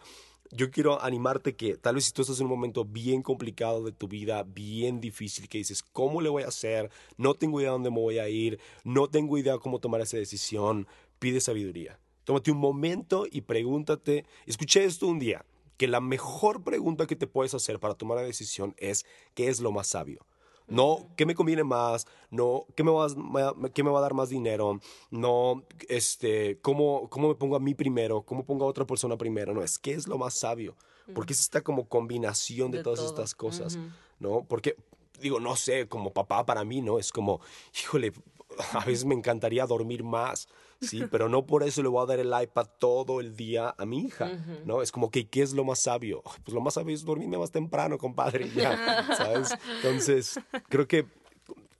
[0.51, 3.91] yo quiero animarte que tal vez si tú estás en un momento bien complicado de
[3.91, 6.91] tu vida, bien difícil, que dices, ¿cómo le voy a hacer?
[7.17, 10.87] No tengo idea dónde me voy a ir, no tengo idea cómo tomar esa decisión,
[11.19, 11.99] pide sabiduría.
[12.25, 15.45] Tómate un momento y pregúntate, escuché esto un día,
[15.77, 19.59] que la mejor pregunta que te puedes hacer para tomar una decisión es, ¿qué es
[19.61, 20.25] lo más sabio?
[20.67, 22.07] No, ¿qué me conviene más?
[22.31, 24.79] No, ¿qué me va, a- qué me va a dar más dinero?
[25.11, 28.23] No, este, ¿cómo, ¿cómo me pongo a mí primero?
[28.23, 29.53] ¿Cómo pongo a otra persona primero?
[29.53, 30.75] No, es ¿qué es lo más sabio?
[31.13, 33.09] Porque es esta como combinación de, De todas todo.
[33.09, 33.77] estas cosas.
[34.17, 34.43] ¿no?
[34.45, 34.75] Porque,
[35.21, 36.97] digo, no sé, como papá para mí, ¿no?
[36.97, 37.41] Es como,
[37.79, 38.11] híjole,
[38.73, 40.47] a veces me encantaría dormir más,
[40.81, 41.03] ¿sí?
[41.11, 44.05] Pero no por eso le voy a dar el iPad todo el día a mi
[44.05, 44.31] hija,
[44.65, 44.81] ¿no?
[44.81, 46.23] Es como que, ¿qué es lo más sabio?
[46.43, 49.55] Pues lo más sabio es dormirme más temprano, compadre, ya, ¿sabes?
[49.77, 50.39] Entonces,
[50.69, 51.05] creo que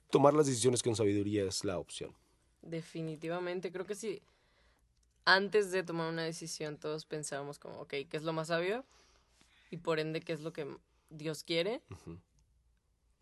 [0.10, 2.14] tomar las decisiones con sabiduría es la opción.
[2.62, 4.22] Definitivamente, creo que sí.
[5.26, 8.86] Antes de tomar una decisión, todos pensábamos como, ok, ¿qué es lo más sabio?
[9.72, 10.68] Y por ende, ¿qué es lo que
[11.10, 11.82] Dios quiere?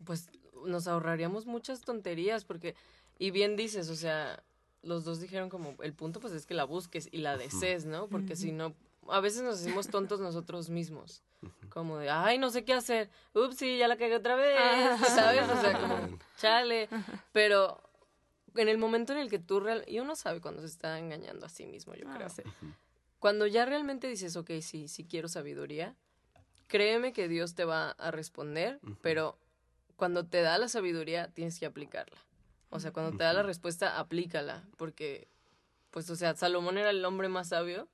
[0.04, 0.30] Pues
[0.66, 2.76] nos ahorraríamos muchas tonterías, porque,
[3.20, 4.44] y bien dices, o sea,
[4.82, 8.08] los dos dijeron como, el punto pues es que la busques y la desees, ¿no?
[8.08, 8.74] Porque si no,
[9.10, 11.24] a veces nos hacemos tontos nosotros mismos.
[11.70, 13.10] Como de, ay, no sé qué hacer.
[13.34, 14.58] Ups, sí, ya la cagué otra vez.
[14.60, 14.98] Ah.
[15.08, 15.44] ¿Sabes?
[15.50, 16.88] O sea, como, chale.
[17.34, 17.82] Pero
[18.56, 19.84] en el momento en el que tú real...
[19.88, 22.30] Y uno sabe cuando se está engañando a sí mismo, yo Ah, creo.
[22.30, 22.44] sí.
[23.20, 25.96] Cuando ya realmente dices, ok, sí, sí quiero sabiduría,
[26.68, 29.38] créeme que Dios te va a responder, pero
[29.96, 32.18] cuando te da la sabiduría tienes que aplicarla.
[32.76, 35.28] O sea, cuando te da la respuesta, aplícala, porque,
[35.92, 37.88] pues, o sea, Salomón era el hombre más sabio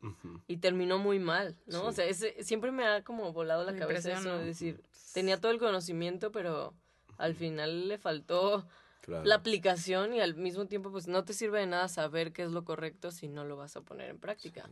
[0.47, 1.81] y terminó muy mal, ¿no?
[1.81, 1.85] Sí.
[1.87, 4.81] O sea, ese, siempre me ha como volado la Me cabeza eso de decir,
[5.13, 6.73] tenía todo el conocimiento, pero
[7.17, 8.65] al final le faltó
[9.01, 9.25] Claro.
[9.25, 12.51] la aplicación y al mismo tiempo, pues, no te sirve de nada saber qué es
[12.51, 14.69] lo correcto si no lo vas a poner en práctica.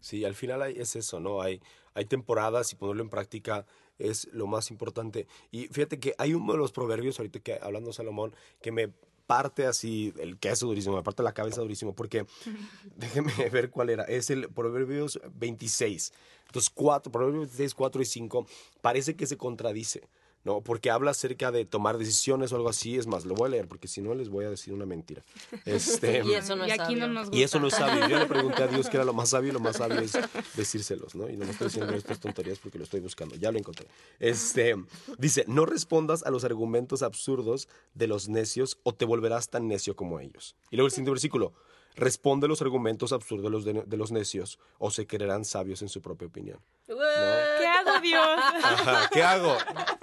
[0.00, 1.40] Sí, al final hay- es eso, ¿no?
[1.42, 1.62] Hay,
[1.94, 3.64] hay temporadas y ponerlo en práctica
[3.98, 5.28] es lo más importante.
[5.52, 8.92] Y fíjate que hay uno de los proverbios, ahorita que hablando Salomón, que me
[9.26, 12.26] parte así el queso durísimo, me parte la cabeza durísimo, porque
[12.96, 14.04] déjeme ver cuál era.
[14.04, 16.12] Es el Proverbios 26.
[16.46, 18.46] Entonces, 4, Proverbios 26, 4 y 5,
[18.80, 20.02] parece que se contradice.
[20.44, 20.60] ¿No?
[20.60, 22.96] Porque habla acerca de tomar decisiones o algo así.
[22.96, 25.22] Es más, lo voy a leer porque si no les voy a decir una mentira.
[25.64, 27.14] Este, Y eso no y es aquí no sabio.
[27.14, 27.36] nos gusta.
[27.36, 28.08] y eso no es sabio.
[28.08, 30.12] Yo le pregunté a Dios qué era lo más sabio y lo más sabio es
[30.56, 31.28] decírselos, ¿no?
[31.28, 33.34] Y no me estoy diciendo estas tonterías porque lo estoy buscando.
[33.36, 33.86] Ya lo encontré.
[34.18, 34.74] Este,
[35.18, 39.96] dice, no respondas a los argumentos absurdos de los necios o te volverás tan necio
[39.96, 40.56] como ellos.
[40.70, 41.52] Y luego el siguiente versículo,
[41.94, 45.82] responde a los argumentos absurdos de los, de, de los necios o se creerán sabios
[45.82, 46.60] en su propia opinión.
[46.86, 48.38] ¿Qué hago, Dios?
[48.62, 49.56] Ajá, ¿qué hago?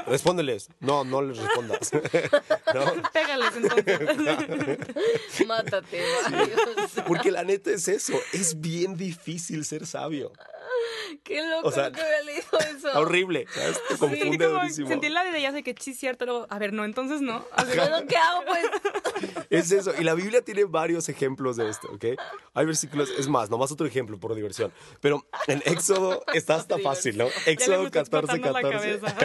[0.07, 0.69] Respóndeles.
[0.79, 1.91] No, no les respondas.
[2.73, 3.09] ¿No?
[3.13, 3.99] Pégales entonces.
[5.47, 6.91] Mátate, varios.
[7.07, 10.31] Porque la neta es eso, es bien difícil ser sabio.
[11.23, 12.43] Qué loco O sea, que había leído
[12.77, 12.87] eso.
[12.87, 13.79] Está horrible, ¿sabes?
[13.87, 14.87] Te Sí, confunde como durísimo.
[14.87, 17.45] sentí la de ya sé que sí es cierto, luego, a ver, no, entonces no.
[17.53, 18.65] Así, Bueno, ¿qué hago, pues?
[19.49, 19.93] Es eso.
[19.99, 22.05] Y la Biblia tiene varios ejemplos de esto, ¿ok?
[22.53, 24.71] Hay versículos, es más, nomás otro ejemplo por diversión.
[25.01, 27.25] Pero en Éxodo está hasta fácil, ¿no?
[27.45, 28.99] Éxodo estoy 14, explotando la 14.
[28.99, 29.15] cabeza.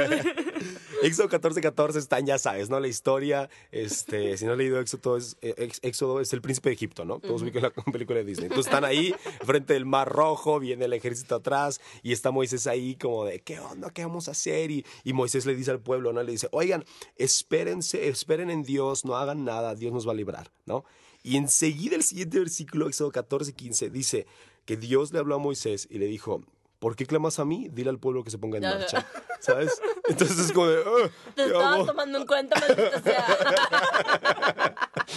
[1.03, 2.81] Éxodo 14, 14 están, ya sabes, ¿no?
[2.81, 6.75] La historia, este, si no has leído Éxodo, es, eh, Éxodo es el príncipe de
[6.75, 7.19] Egipto, ¿no?
[7.21, 8.47] Todos ubican la película de Disney.
[8.47, 11.54] Entonces están ahí, frente del Mar Rojo, viene el ejército atrás
[12.03, 13.91] y está Moisés ahí como de, ¿qué onda?
[13.91, 14.71] ¿Qué vamos a hacer?
[14.71, 16.23] Y, y Moisés le dice al pueblo, ¿no?
[16.23, 16.85] Le dice, oigan,
[17.17, 20.85] espérense, esperen en Dios, no hagan nada, Dios nos va a librar, ¿no?
[21.23, 24.27] Y enseguida el siguiente versículo, Éxodo 14, 15, dice
[24.67, 26.43] que Dios le habló a Moisés y le dijo,
[26.79, 27.69] ¿por qué clamas a mí?
[27.73, 29.07] Dile al pueblo que se ponga en marcha,
[29.41, 29.81] ¿sabes?
[30.07, 31.87] Entonces es como de, "Ah, Te ¿qué estaba hago?".
[31.87, 33.27] tomando en cuenta, maldita sea.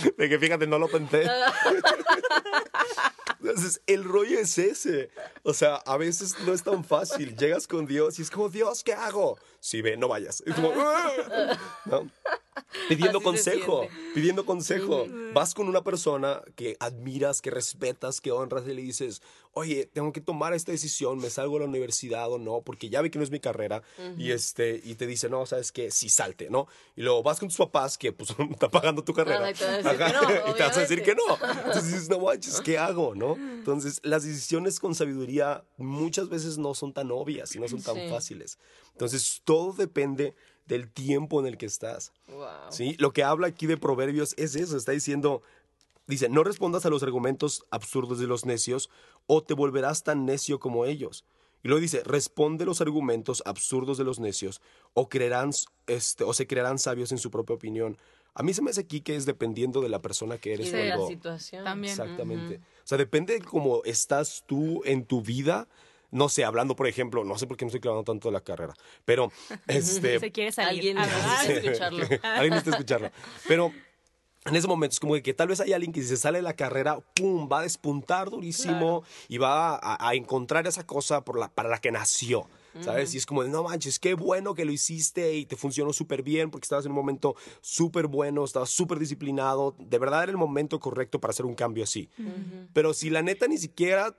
[0.18, 1.24] De que fíjate, no lo pensé.
[3.50, 5.10] Entonces, el rollo es ese.
[5.44, 7.36] O sea, a veces no es tan fácil.
[7.36, 9.38] Llegas con Dios y es como, Dios, ¿qué hago?
[9.60, 10.44] Si ve, no vayas.
[10.46, 11.58] Es como, "Ah".
[11.86, 12.10] ¿No?
[12.88, 15.06] Pidiendo Así consejo, pidiendo consejo.
[15.34, 19.22] Vas con una persona que admiras, que respetas, que honras y le dices,
[19.54, 23.02] oye, tengo que tomar esta decisión, me salgo de la universidad o no, porque ya
[23.02, 23.82] vi que no es mi carrera.
[24.18, 26.68] Y este y te dice, no, sabes que sí salte, ¿no?
[26.96, 29.52] Y luego vas con tus papás que pues están pagando tu carrera.
[29.52, 31.38] Y te Ajá, no, y vas a decir que no.
[31.66, 33.36] Entonces dices, no manches, ¿qué hago, no?
[33.68, 37.96] Entonces, las decisiones con sabiduría muchas veces no son tan obvias y no son tan
[37.96, 38.02] Sí.
[38.10, 38.58] fáciles.
[38.94, 40.34] Entonces, todo depende
[40.68, 42.12] del tiempo en el que estás.
[42.28, 42.48] Wow.
[42.70, 42.96] ¿sí?
[43.00, 45.42] Lo que habla aquí de Proverbios es eso, está diciendo,
[46.08, 48.90] dice, no respondas a los argumentos absurdos de los necios
[49.26, 51.26] o te volverás tan necio como ellos.
[51.64, 54.62] Y luego dice, responde los argumentos absurdos de los necios
[54.94, 55.52] o, creerán,
[55.88, 57.98] este, o se creerán sabios en su propia opinión.
[58.36, 60.68] A mí se me hace aquí que es dependiendo de la persona que eres.
[60.68, 61.64] Y de la situación.
[61.64, 61.92] También.
[61.92, 62.58] Exactamente.
[62.58, 65.68] O sea, depende de cómo estás tú en tu vida.
[66.12, 68.42] No sé, hablando, por ejemplo, no sé por qué me estoy clavando tanto de la
[68.42, 68.74] carrera,
[69.06, 69.32] pero
[69.68, 70.70] este, Se quiere salir.
[70.70, 72.08] Alguien Ah, necesita escucharlo.
[72.24, 73.12] Alguien necesita escucharlo.
[73.48, 73.72] Pero
[74.46, 76.42] en ese momento es como que tal vez hay alguien que si se sale de
[76.44, 77.50] la carrera, ¡pum!
[77.52, 81.80] va a despuntar durísimo y va a, a encontrar esa cosa por la, para la
[81.80, 82.48] que nació.
[82.80, 83.16] ¿Sabes?
[83.16, 86.22] Y es como de, no manches, qué bueno que lo hiciste y te funcionó súper
[86.22, 89.76] bien porque estabas en un momento súper bueno, estabas súper disciplinado.
[89.80, 92.08] De verdad era el momento correcto para hacer un cambio así.
[92.74, 94.16] Pero si la neta ni siquiera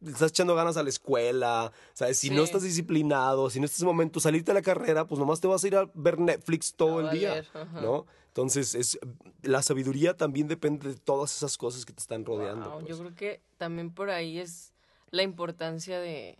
[0.00, 2.18] le estás echando ganas a la escuela, ¿sabes?
[2.18, 5.18] Si no estás disciplinado, si no estás en ese momento salirte de la carrera, pues
[5.18, 7.44] nomás te vas a ir a ver Netflix todo el día.
[7.74, 8.06] ¿no?
[8.28, 8.98] Entonces, es,
[9.42, 12.70] la sabiduría también depende de todas esas cosas que te están rodeando.
[12.70, 12.88] Wow, pues.
[12.90, 14.72] Yo creo que también por ahí es
[15.10, 16.38] la importancia de,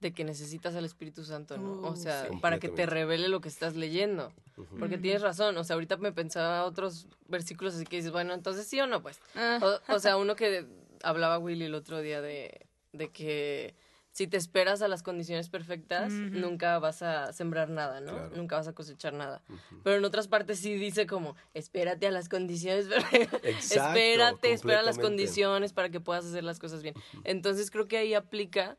[0.00, 1.72] de que necesitas al Espíritu Santo, ¿no?
[1.88, 2.36] o Uh, sea, sí.
[2.40, 4.32] para que te revele lo que estás leyendo.
[4.78, 8.66] Porque tienes razón, o sea, ahorita me pensaba otros versículos así que dices, bueno, entonces
[8.68, 9.18] sí o no, pues.
[9.34, 9.58] Ah.
[9.88, 10.66] O, o sea, uno que
[11.02, 13.74] hablaba Willy el otro día de, de que
[14.12, 18.12] si te esperas a las condiciones perfectas, nunca vas a sembrar nada, ¿no?
[18.12, 18.36] Claro.
[18.36, 19.42] Nunca vas a cosechar nada.
[19.82, 23.40] Pero en otras partes sí dice como, espérate a las condiciones perfectas.
[23.42, 26.94] Exacto, Espérate, espera las condiciones para que puedas hacer las cosas bien.
[27.24, 28.76] Entonces creo que ahí aplica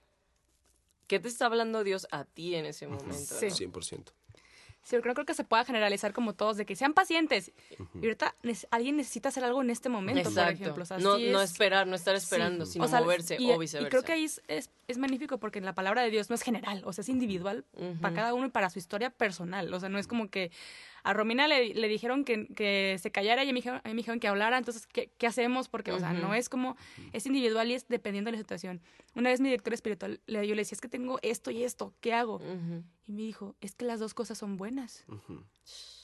[1.07, 3.15] qué te está hablando Dios a ti en ese momento.
[3.15, 3.47] Sí.
[3.47, 3.55] ¿no?
[3.73, 4.11] 100%.
[4.83, 7.51] Sí, yo creo, creo que se pueda generalizar como todos, de que sean pacientes.
[7.95, 10.83] Y ahorita ne- alguien necesita hacer algo en este momento, por ejemplo.
[10.83, 12.23] O sea, no, sí no es- esperar, no estar sí.
[12.25, 13.89] esperando, sino O sea, moverse y, o y viceversa.
[13.89, 16.81] creo que ahí es, es, es magnífico porque la palabra de Dios no es general,
[16.85, 17.63] o sea, es individual
[18.01, 19.73] para cada uno y para su historia personal.
[19.73, 20.51] O sea, no es como que
[21.03, 23.87] a Romina le, le dijeron que, que se callara y a mí, me dijeron- a
[23.89, 25.67] mí me dijeron que hablara, entonces, ¿qué, qué hacemos?
[25.69, 26.77] Porque, o sea, no es como,
[27.11, 28.81] es individual y es dependiendo de la situación.
[29.15, 31.93] Una vez mi director espiritual, le, yo le decía, es que tengo esto y esto,
[32.01, 32.39] ¿qué hago?
[33.05, 35.03] Y me dijo, es que las dos cosas son buenas.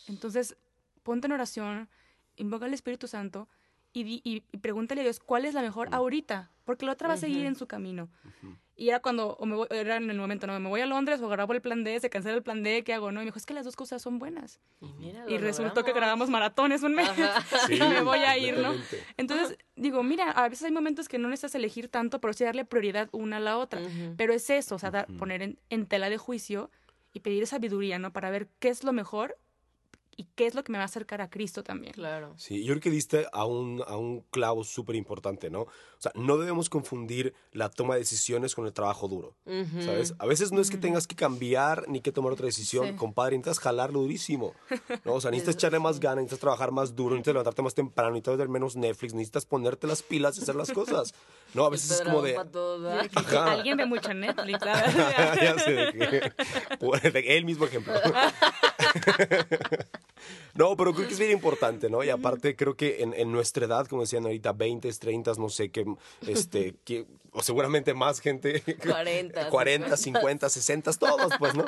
[0.08, 0.58] Entonces,
[1.04, 1.88] ponte en oración,
[2.36, 3.48] invoca al Espíritu Santo
[3.94, 6.52] y, di- y, y pregúntale a Dios cuál es la mejor ahorita.
[6.64, 8.10] porque la otra va a seguir en su camino.
[8.76, 11.20] Y era cuando, o me voy- era en el momento, no, me voy a Londres
[11.22, 13.12] o grabo el plan D, se cancela el plan D, ¿qué hago?
[13.12, 14.60] No, y me dijo, es que las dos cosas son buenas.
[14.80, 15.96] Y, mira, Y lo resultó que logramos.
[15.96, 17.10] grabamos maratones un mes.
[17.68, 18.74] Sí, y me voy a ir, ¿no?
[19.18, 22.64] Entonces, digo, mira, a veces hay momentos que no necesitas elegir tanto, pero sí darle
[22.64, 23.82] prioridad una a la otra.
[24.16, 26.70] Pero es eso, o sea, dar- poner en, en tela de juicio
[27.12, 28.14] y pedir sabiduría, ¿no?
[28.14, 29.38] Para ver qué es lo mejor
[30.20, 31.94] y qué es lo que me va a acercar a Cristo también.
[31.94, 32.34] Claro.
[32.36, 35.62] Sí, yo creo que diste a un, a un clavo súper importante, ¿no?
[35.62, 35.70] O
[36.02, 39.36] sea, no debemos confundir la toma de decisiones con el trabajo duro.
[39.86, 40.16] ¿sabes?
[40.20, 42.94] A veces no es que tengas que cambiar ni que tomar otra decisión, Sí.
[42.96, 44.54] compadre, necesitas jalarlo durísimo,
[45.06, 45.14] ¿no?
[45.14, 48.38] O sea, necesitas echarle más ganas, necesitas trabajar más duro, necesitas levantarte más temprano, necesitas
[48.38, 51.14] ver menos Netflix, necesitas ponerte las pilas y hacer las cosas,
[51.54, 51.64] ¿no?
[51.66, 52.36] A veces es como de...
[53.16, 53.52] Ajá.
[53.54, 55.36] Alguien ve mucho Netflix, la verdad.
[55.42, 56.34] ya sé de.
[56.80, 57.94] Por- de- el mismo ejemplo.
[60.56, 62.04] no, pero creo que es bien importante, ¿no?
[62.04, 65.70] Y aparte creo que en, en nuestra edad, como decían ahorita, 20, 30, no sé
[65.70, 65.86] qué,
[66.28, 68.64] este, que, o seguramente más gente.
[68.82, 71.66] 40, 40, 50, 60, todos, pues, ¿no?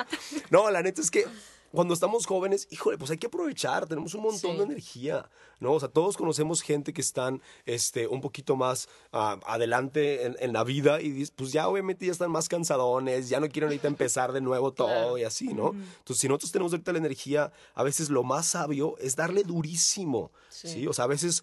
[0.50, 1.26] No, la neta es que
[1.72, 4.56] cuando estamos jóvenes, híjole, pues hay que aprovechar, tenemos un montón Sí.
[4.58, 5.72] de energía, ¿no?
[5.72, 10.52] O sea, todos conocemos gente que están este, un poquito más ah, adelante en, en
[10.52, 14.32] la vida y pues ya obviamente ya están más cansadones, ya no quieren ahorita empezar
[14.32, 15.18] de nuevo todo Claro.
[15.18, 15.70] y así, ¿no?
[15.70, 20.30] Entonces, si nosotros tenemos ahorita la energía, a veces lo más sabio es darle durísimo,
[20.50, 20.68] ¿sí?
[20.68, 20.86] Sí.
[20.86, 21.42] O sea, a veces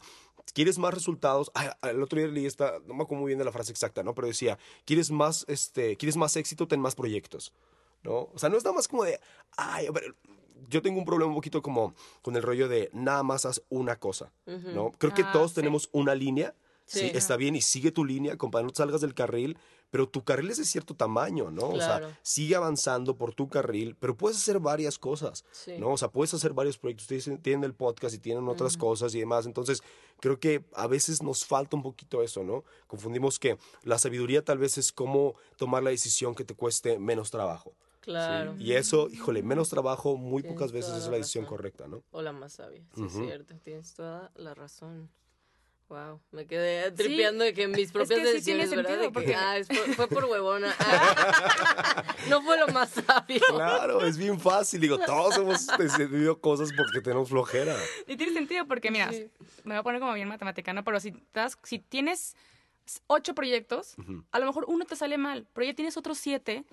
[0.54, 1.52] quieres más resultados.
[1.54, 4.04] Ay, el otro día leí esta, no me acuerdo muy bien de la frase exacta,
[4.04, 4.14] ¿no?
[4.16, 7.54] Pero decía, quieres más, este, quieres más éxito, ten más proyectos.
[8.04, 8.30] ¿No?
[8.34, 9.20] O sea, no es nada más como de,
[9.58, 10.16] ay, a ver,
[10.70, 13.98] yo tengo un problema un poquito como con el rollo de nada más haz una
[13.98, 14.92] cosa, ¿no?
[14.98, 15.56] Creo que Ah, todos sí.
[15.56, 16.54] tenemos una línea,
[16.86, 17.00] sí.
[17.00, 17.12] Sí.
[17.14, 19.58] está bien y sigue tu línea, compadre, no te salgas del carril,
[19.92, 21.64] pero tu carril es de cierto tamaño, ¿no?
[21.70, 22.08] O Claro.
[22.10, 25.78] sea, sigue avanzando por tu carril, pero puedes hacer varias cosas, Sí.
[25.80, 25.90] ¿no?
[25.90, 29.16] O sea, puedes hacer varios proyectos, ustedes tienen- tienen el podcast y tienen otras cosas
[29.16, 29.82] y demás, entonces
[30.20, 32.64] creo que a veces nos falta un poquito eso, ¿no?
[32.86, 37.32] Confundimos que la sabiduría tal vez es cómo tomar la decisión que te cueste menos
[37.32, 37.74] trabajo.
[38.10, 38.14] ¿Sí?
[38.14, 38.56] Claro.
[38.58, 41.58] Y eso, híjole, menos trabajo muy Tienes pocas veces es la la decisión razón.
[41.58, 42.04] correcta, ¿no?
[42.12, 45.10] O la más sabia, sí es cierto, tienes toda la razón.
[45.90, 48.92] Wow, me quedé tripeando de que mis propias que sí tiene decisiones, ¿verdad?
[48.92, 50.72] sentido, porque- ah, es por- fue por huevona.
[50.78, 53.42] Ah, no fue lo más sabio.
[53.50, 54.82] Claro, es bien fácil.
[54.82, 57.76] Digo, todos hemos decidido cosas porque tenemos flojera.
[58.06, 59.32] Y tiene sentido porque, mira, Sí.
[59.64, 60.84] me voy a poner como bien matemática, ¿no?
[60.84, 62.36] Pero si, das- si tienes
[63.08, 63.96] ocho proyectos,
[64.32, 66.66] a lo mejor uno te sale mal, pero ya tienes otros siete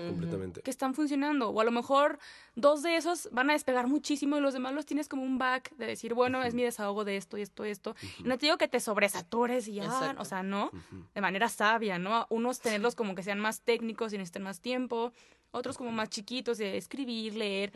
[0.64, 1.50] que están funcionando.
[1.50, 2.18] O a lo mejor
[2.54, 5.74] dos de esos van a despegar muchísimo y los demás los tienes como un back
[5.76, 7.94] de decir, bueno, es mi desahogo de esto y esto y esto.
[8.18, 10.22] Y no te digo que te sobresatures y ya, Exacto.
[10.22, 10.70] o sea, no,
[11.14, 12.26] de manera sabia, ¿no?
[12.30, 15.12] Unos tenerlos como que sean más técnicos y necesiten más tiempo,
[15.50, 17.72] otros como más chiquitos de escribir, leer,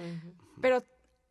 [0.60, 0.82] pero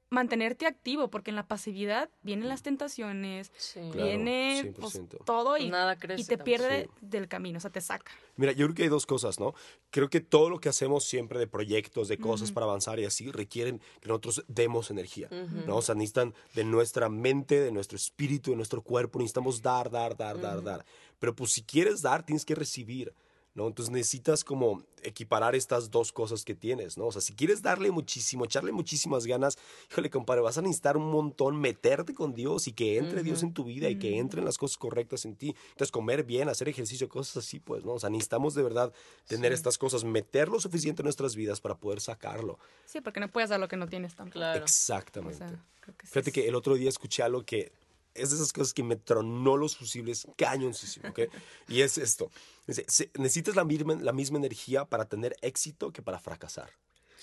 [0.10, 3.80] mantenerte activo, porque en la pasividad vienen las tentaciones, Sí.
[3.92, 5.24] Claro, viene pues, 100%.
[5.26, 6.46] todo y, Nada crece y te tampoco.
[6.46, 6.90] pierde Sí.
[7.02, 8.12] del camino, o sea, te saca.
[8.36, 9.54] Mira, yo creo que hay dos cosas, ¿no?
[9.92, 13.32] Creo que todo lo que hacemos siempre de proyectos, de cosas para avanzar y así,
[13.32, 15.28] requieren que nosotros demos energía,
[15.68, 15.78] ¿no?
[15.78, 20.16] O sea, necesitan de nuestra mente, de nuestro espíritu, de nuestro cuerpo, necesitamos dar, dar,
[20.18, 20.86] dar, dar, dar.
[21.20, 23.14] Pero pues si quieres dar, tienes que recibir.
[23.60, 23.68] ¿No?
[23.68, 27.08] Entonces necesitas como equiparar estas dos cosas que tienes, ¿no?
[27.08, 29.58] O sea, si quieres darle muchísimo, echarle muchísimas ganas,
[29.92, 33.54] híjole, compadre, vas a necesitar un montón meterte con Dios y que entre Dios en
[33.54, 35.54] tu vida y que entren las cosas correctas en ti.
[35.72, 37.94] Entonces, comer bien, hacer ejercicio, cosas así, pues, ¿no?
[37.94, 38.94] O sea, necesitamos de verdad
[39.28, 42.58] tener estas cosas, meter lo suficiente en nuestras vidas para poder sacarlo.
[42.86, 44.34] Sí, porque no puedes dar lo que no tienes tampoco.
[44.40, 44.60] Claro.
[44.60, 45.38] O Exactamente.
[45.38, 45.48] sea,
[45.82, 47.72] creo que sí Fíjate es- que el otro día escuché algo que
[48.22, 51.20] es de esas cosas que me tronó los fusibles cañoncísimo, ¿ok?
[51.68, 52.30] Y es esto.
[52.68, 56.70] Dice, "Se- necesitas la misma, la misma energía para tener éxito que para fracasar.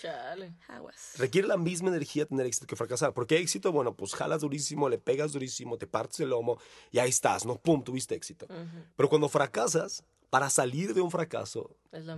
[0.01, 0.53] Chale.
[0.69, 1.15] Aguas.
[1.17, 3.15] Requiere la misma energía tener éxito que fracasar.
[3.15, 6.59] Porque éxito, bueno, pues jalas durísimo, le pegas durísimo, te partes el lomo
[6.93, 7.57] y ahí estás, ¿no?
[7.57, 7.83] ¡Pum!
[7.83, 8.47] Tuviste éxito.
[8.95, 11.71] Pero cuando fracasas, para salir de un fracaso,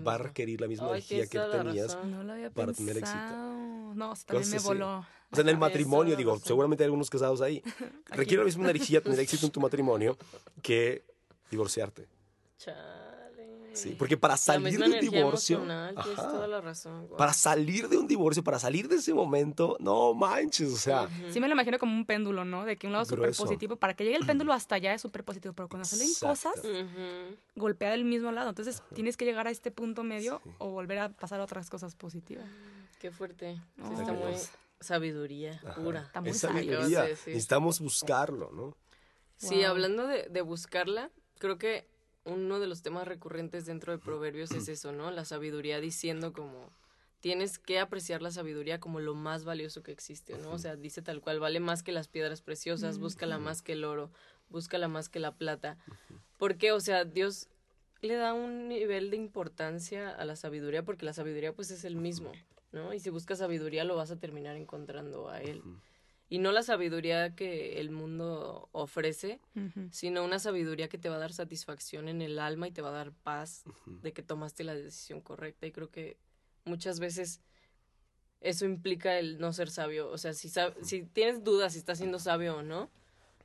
[0.07, 1.95] va a requerir la misma Ay, energía que tenías.
[1.95, 2.11] razón.
[2.11, 3.19] No lo había para tener éxito.
[3.19, 5.07] No, también Cosas me voló.
[5.31, 7.63] O sea, en el matrimonio, digo, seguramente hay algunos casados ahí.
[8.11, 10.17] Requiere la misma energía tener éxito en tu matrimonio
[10.63, 11.05] que
[11.51, 12.07] divorciarte.
[12.59, 12.99] Chale.
[13.75, 17.07] Sí, porque para salir de un divorcio, ajá, toda la razón.
[17.17, 21.39] para salir de un divorcio, para salir de ese momento, no manches, o sea, Sí
[21.39, 22.65] me lo imagino como un péndulo, ¿no?
[22.65, 23.77] De que un lado es súper positivo.
[23.77, 25.55] Para que llegue el péndulo hasta allá es súper positivo.
[25.55, 26.55] Pero cuando salen cosas,
[27.55, 28.49] golpea del mismo lado.
[28.49, 31.95] Entonces tienes que llegar a este punto medio o volver a pasar a otras cosas
[31.95, 32.47] positivas.
[32.99, 33.55] Qué fuerte.
[33.77, 34.01] Sí, No.
[34.01, 34.33] está muy.
[34.81, 36.01] Sabiduría ajá, pura.
[36.03, 37.03] Está muy es sabiduría.
[37.03, 37.11] De.
[37.11, 38.77] Necesitamos buscarlo, ¿no?
[39.37, 39.67] Sí, Wow.
[39.67, 41.87] hablando de, de buscarla, creo que
[42.25, 45.11] uno de los temas recurrentes dentro de Proverbios es eso, ¿no?
[45.11, 46.71] La sabiduría diciendo como
[47.21, 50.53] tienes que apreciar la sabiduría como lo más valioso que existe, ¿no?
[50.53, 53.85] O sea, dice tal cual, vale más que las piedras preciosas, búscala más que el
[53.85, 54.11] oro,
[54.49, 55.79] búscala más que la plata.
[56.37, 57.49] Porque, o sea, Dios
[58.03, 61.97] le da un nivel de importancia a la sabiduría porque la sabiduría pues es el
[61.97, 62.31] mismo,
[62.73, 62.93] ¿no?
[62.93, 65.63] Y si buscas sabiduría lo vas a terminar encontrando a él.
[66.31, 69.41] Y no la sabiduría que el mundo ofrece,
[69.91, 72.91] sino una sabiduría que te va a dar satisfacción en el alma y te va
[72.91, 73.65] a dar paz
[74.03, 75.67] de que tomaste la decisión correcta.
[75.67, 76.19] Y creo que
[76.67, 77.41] muchas veces
[78.41, 80.11] eso implica el no ser sabio.
[80.11, 82.91] O sea, si, sab- si tienes dudas si estás siendo sabio o no,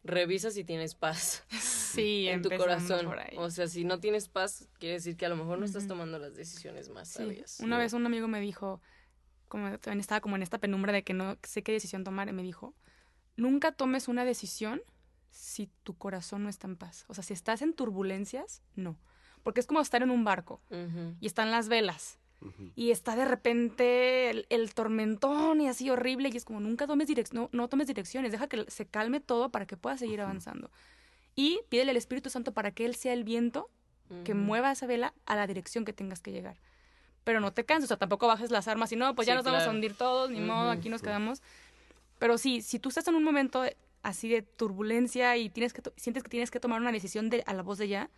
[0.04, 3.06] revisa si tienes paz Sí, en tu corazón.
[3.06, 3.36] por ahí.
[3.38, 6.20] O sea, si no tienes paz, quiere decir que a lo mejor no estás tomando
[6.20, 7.20] las decisiones más Sí.
[7.20, 7.60] sabias.
[7.62, 8.82] Una vez un amigo me dijo,
[9.54, 12.34] como también estaba como en esta penumbra de que no sé qué decisión tomar, y
[12.34, 12.74] me dijo,
[13.38, 14.82] nunca tomes una decisión
[15.30, 17.06] si tu corazón no está en paz.
[17.08, 18.98] O sea, si estás en turbulencias, no.
[19.44, 20.60] Porque es como estar en un barco
[21.20, 22.18] y están las velas
[22.76, 27.08] y está de repente el, el tormentón y así horrible y es como nunca tomes
[27.08, 30.72] direc no, no tomes direcciones, deja que se calme todo para que puedas seguir avanzando.
[31.36, 33.70] Y pídele al Espíritu Santo para que Él sea el viento
[34.26, 36.58] que mueva esa vela a la dirección que tengas que llegar.
[37.24, 39.38] Pero no te canses, o sea, tampoco bajes las armas y no, pues ya Sí,
[39.38, 41.42] nos vamos a hundir todos, ni modo, aquí nos quedamos.
[42.20, 43.64] Pero sí, si tú estás en un momento
[44.02, 47.54] así de turbulencia y tienes que sientes que tienes que tomar una decisión de, a
[47.54, 48.10] la voz de ya,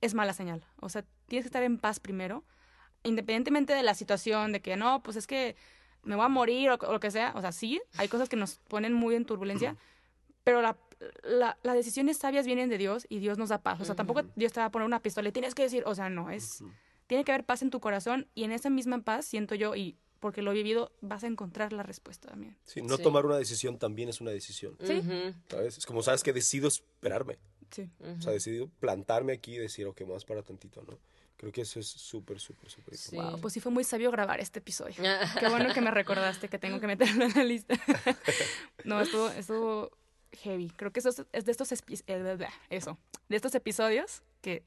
[0.00, 0.64] es mala señal.
[0.80, 2.44] O sea, tienes que estar en paz primero,
[3.02, 5.56] independientemente de la situación, de que no, pues es que
[6.02, 7.32] me voy a morir o, o lo que sea.
[7.36, 9.76] O sea, sí, hay cosas que nos ponen muy en turbulencia,
[10.44, 10.76] pero la,
[11.22, 13.80] la- las decisiones sabias vienen de Dios y Dios nos da paz.
[13.80, 15.94] O sea, tampoco Dios te va a poner una pistola y tienes que decir, o
[15.94, 16.62] sea, no, es,
[17.10, 19.96] tiene que haber paz en tu corazón y en esa misma paz, siento yo, y
[20.20, 22.56] porque lo he vivido, vas a encontrar la respuesta también.
[22.64, 23.02] Sí, no Sí.
[23.02, 24.76] tomar una decisión también es una decisión.
[24.80, 25.02] Sí.
[25.48, 25.78] ¿Sabes?
[25.78, 27.38] Es como sabes que decido esperarme.
[27.72, 27.90] Sí.
[28.18, 31.00] O sea, decido plantarme aquí y decir, ok, más para tantito, ¿no?
[31.36, 33.06] Creo que eso es súper, súper, súper Sí.
[33.16, 33.32] importante.
[33.32, 34.94] Wow, pues sí fue muy sabio grabar este episodio.
[35.44, 37.74] Qué bueno que me recordaste que tengo que meterlo en la lista.
[38.84, 39.90] no, estuvo, estuvo
[40.30, 40.70] heavy.
[40.76, 42.98] Creo que eso es, es de estos eh, eso,
[43.28, 44.62] de estos episodios que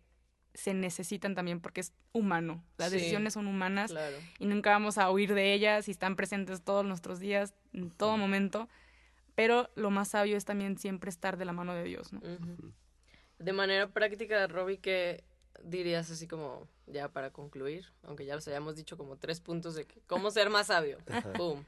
[0.54, 2.64] se necesitan también porque es humano.
[2.78, 2.98] Las Sí.
[2.98, 4.16] decisiones son humanas Claro.
[4.40, 8.18] y nunca vamos a huir de ellas y están presentes todos nuestros días, en todo
[8.18, 8.70] momento.
[9.36, 12.12] Pero lo más sabio es también siempre estar de la mano de Dios.
[13.40, 15.24] De manera práctica, Robbie, ¿qué
[15.64, 17.86] dirías así como ya para concluir?
[18.04, 20.98] Aunque ya los hayamos dicho como tres puntos de que, cómo ser más sabio.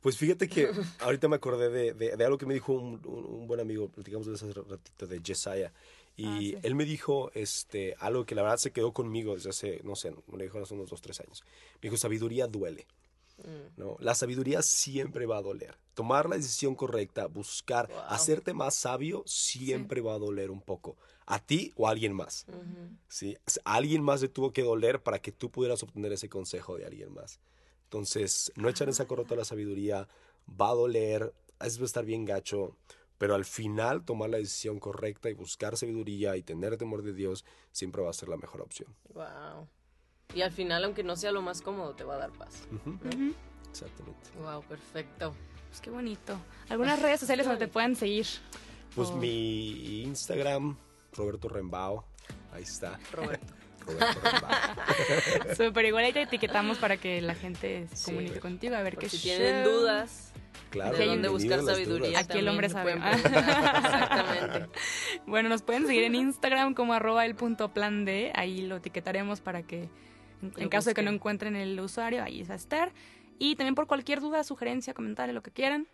[0.00, 0.68] Pues fíjate que
[1.00, 3.88] ahorita me acordé de, de- de algo que me dijo un, un- un buen amigo,
[3.88, 5.72] platicamos de hace ratito, de Jesiah.
[6.16, 6.66] Y Ah, sí.
[6.66, 10.10] él me dijo este, algo que la verdad se quedó conmigo desde hace, no sé,
[10.12, 11.42] me lo dijo hace unos dos, tres años.
[11.76, 12.86] Me dijo, sabiduría duele.
[13.38, 13.80] Mm.
[13.80, 13.96] ¿no?
[13.98, 15.76] La sabiduría siempre va a doler.
[15.94, 17.98] Tomar la decisión correcta, buscar, Wow.
[18.08, 20.96] hacerte más sabio, siempre va a doler un poco.
[21.26, 22.46] A ti o a alguien más.
[23.64, 26.84] A alguien más le tuvo que doler para que tú pudieras obtener ese consejo de
[26.86, 27.40] alguien más.
[27.84, 30.08] Entonces, no echar en saco roto la sabiduría,
[30.48, 32.76] va a doler, a veces va a estar bien gacho,
[33.18, 37.44] pero al final tomar la decisión correcta y buscar sabiduría y tener temor de Dios
[37.72, 38.94] siempre va a ser la mejor opción.
[39.14, 39.68] Wow.
[40.34, 42.66] Y al final, aunque no sea lo más cómodo, te va a dar paz.
[43.70, 44.30] Exactamente.
[44.40, 45.34] Wow, perfecto.
[45.68, 46.38] Pues qué bonito.
[46.68, 48.26] ¿Algunas redes sociales donde te puedan seguir?
[48.94, 49.16] Pues Oh.
[49.16, 50.76] mi Instagram,
[51.12, 52.06] Roberto Rembao,
[52.52, 52.98] ahí está.
[53.12, 53.52] Roberto.
[55.56, 58.04] Súper igual ahí te etiquetamos para que la gente se Sí.
[58.06, 60.32] comunique contigo a ver Por qué si tienen dudas
[60.70, 62.18] Claro, de dónde buscar sabiduría.
[62.18, 62.92] Aquí el hombre sabe.
[63.12, 64.68] Exactamente.
[65.26, 68.32] Bueno, nos pueden seguir en Instagram como arroba el punto plan D.
[68.34, 69.88] Ahí lo etiquetaremos para que,
[70.56, 72.92] en, caso de que no encuentren el usuario, ahí va a estar.
[73.38, 75.86] Y también por cualquier duda, sugerencia, comentario, lo que quieran.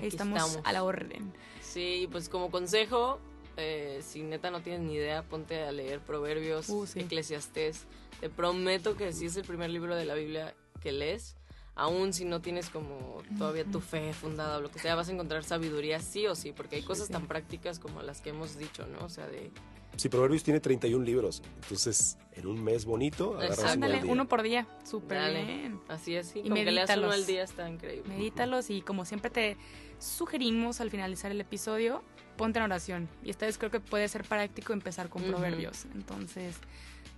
[0.00, 0.66] Ahí estamos, estamos.
[0.66, 1.32] a la orden.
[1.60, 3.20] Sí, pues como consejo,
[3.56, 7.00] eh, si neta no tienes ni idea, ponte a leer Proverbios, Uh, sí.
[7.00, 7.86] Eclesiastés.
[8.20, 11.36] Te prometo que si es el primer libro de la Biblia que lees,
[11.74, 15.12] aún si no tienes como todavía tu fe fundada o lo que sea, vas a
[15.12, 18.86] encontrar sabiduría sí o sí, porque hay cosas tan prácticas como las que hemos dicho,
[18.86, 19.04] ¿no?
[19.04, 19.50] O sea, de...
[19.96, 21.42] Sí, Proverbios tiene 31 libros.
[21.62, 24.12] Entonces, en un mes bonito, agarras uno Ándale, al día.
[24.12, 24.66] uno por día.
[24.84, 25.80] Súper bien.
[25.88, 26.38] Así es, sí.
[26.40, 27.14] Y Con que leas uno medítalos.
[27.14, 28.08] al día está increíble.
[28.08, 29.58] Medítalos y como siempre te
[29.98, 32.02] sugerimos al finalizar el episodio,
[32.38, 33.08] ponte en oración.
[33.22, 35.84] Y esta vez creo que puede ser práctico empezar con proverbios.
[35.94, 36.56] Entonces,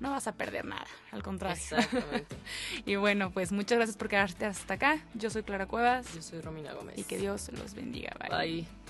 [0.00, 1.56] no vas a perder nada, al contrario.
[1.62, 2.36] Exactamente.
[2.86, 4.98] Y bueno, pues muchas gracias por quedarte hasta acá.
[5.14, 6.98] Yo soy Clara Cuevas Yo soy Romina Gómez.
[6.98, 8.12] y que Dios los bendiga.
[8.20, 8.38] Bye.
[8.60, 8.83] Bye.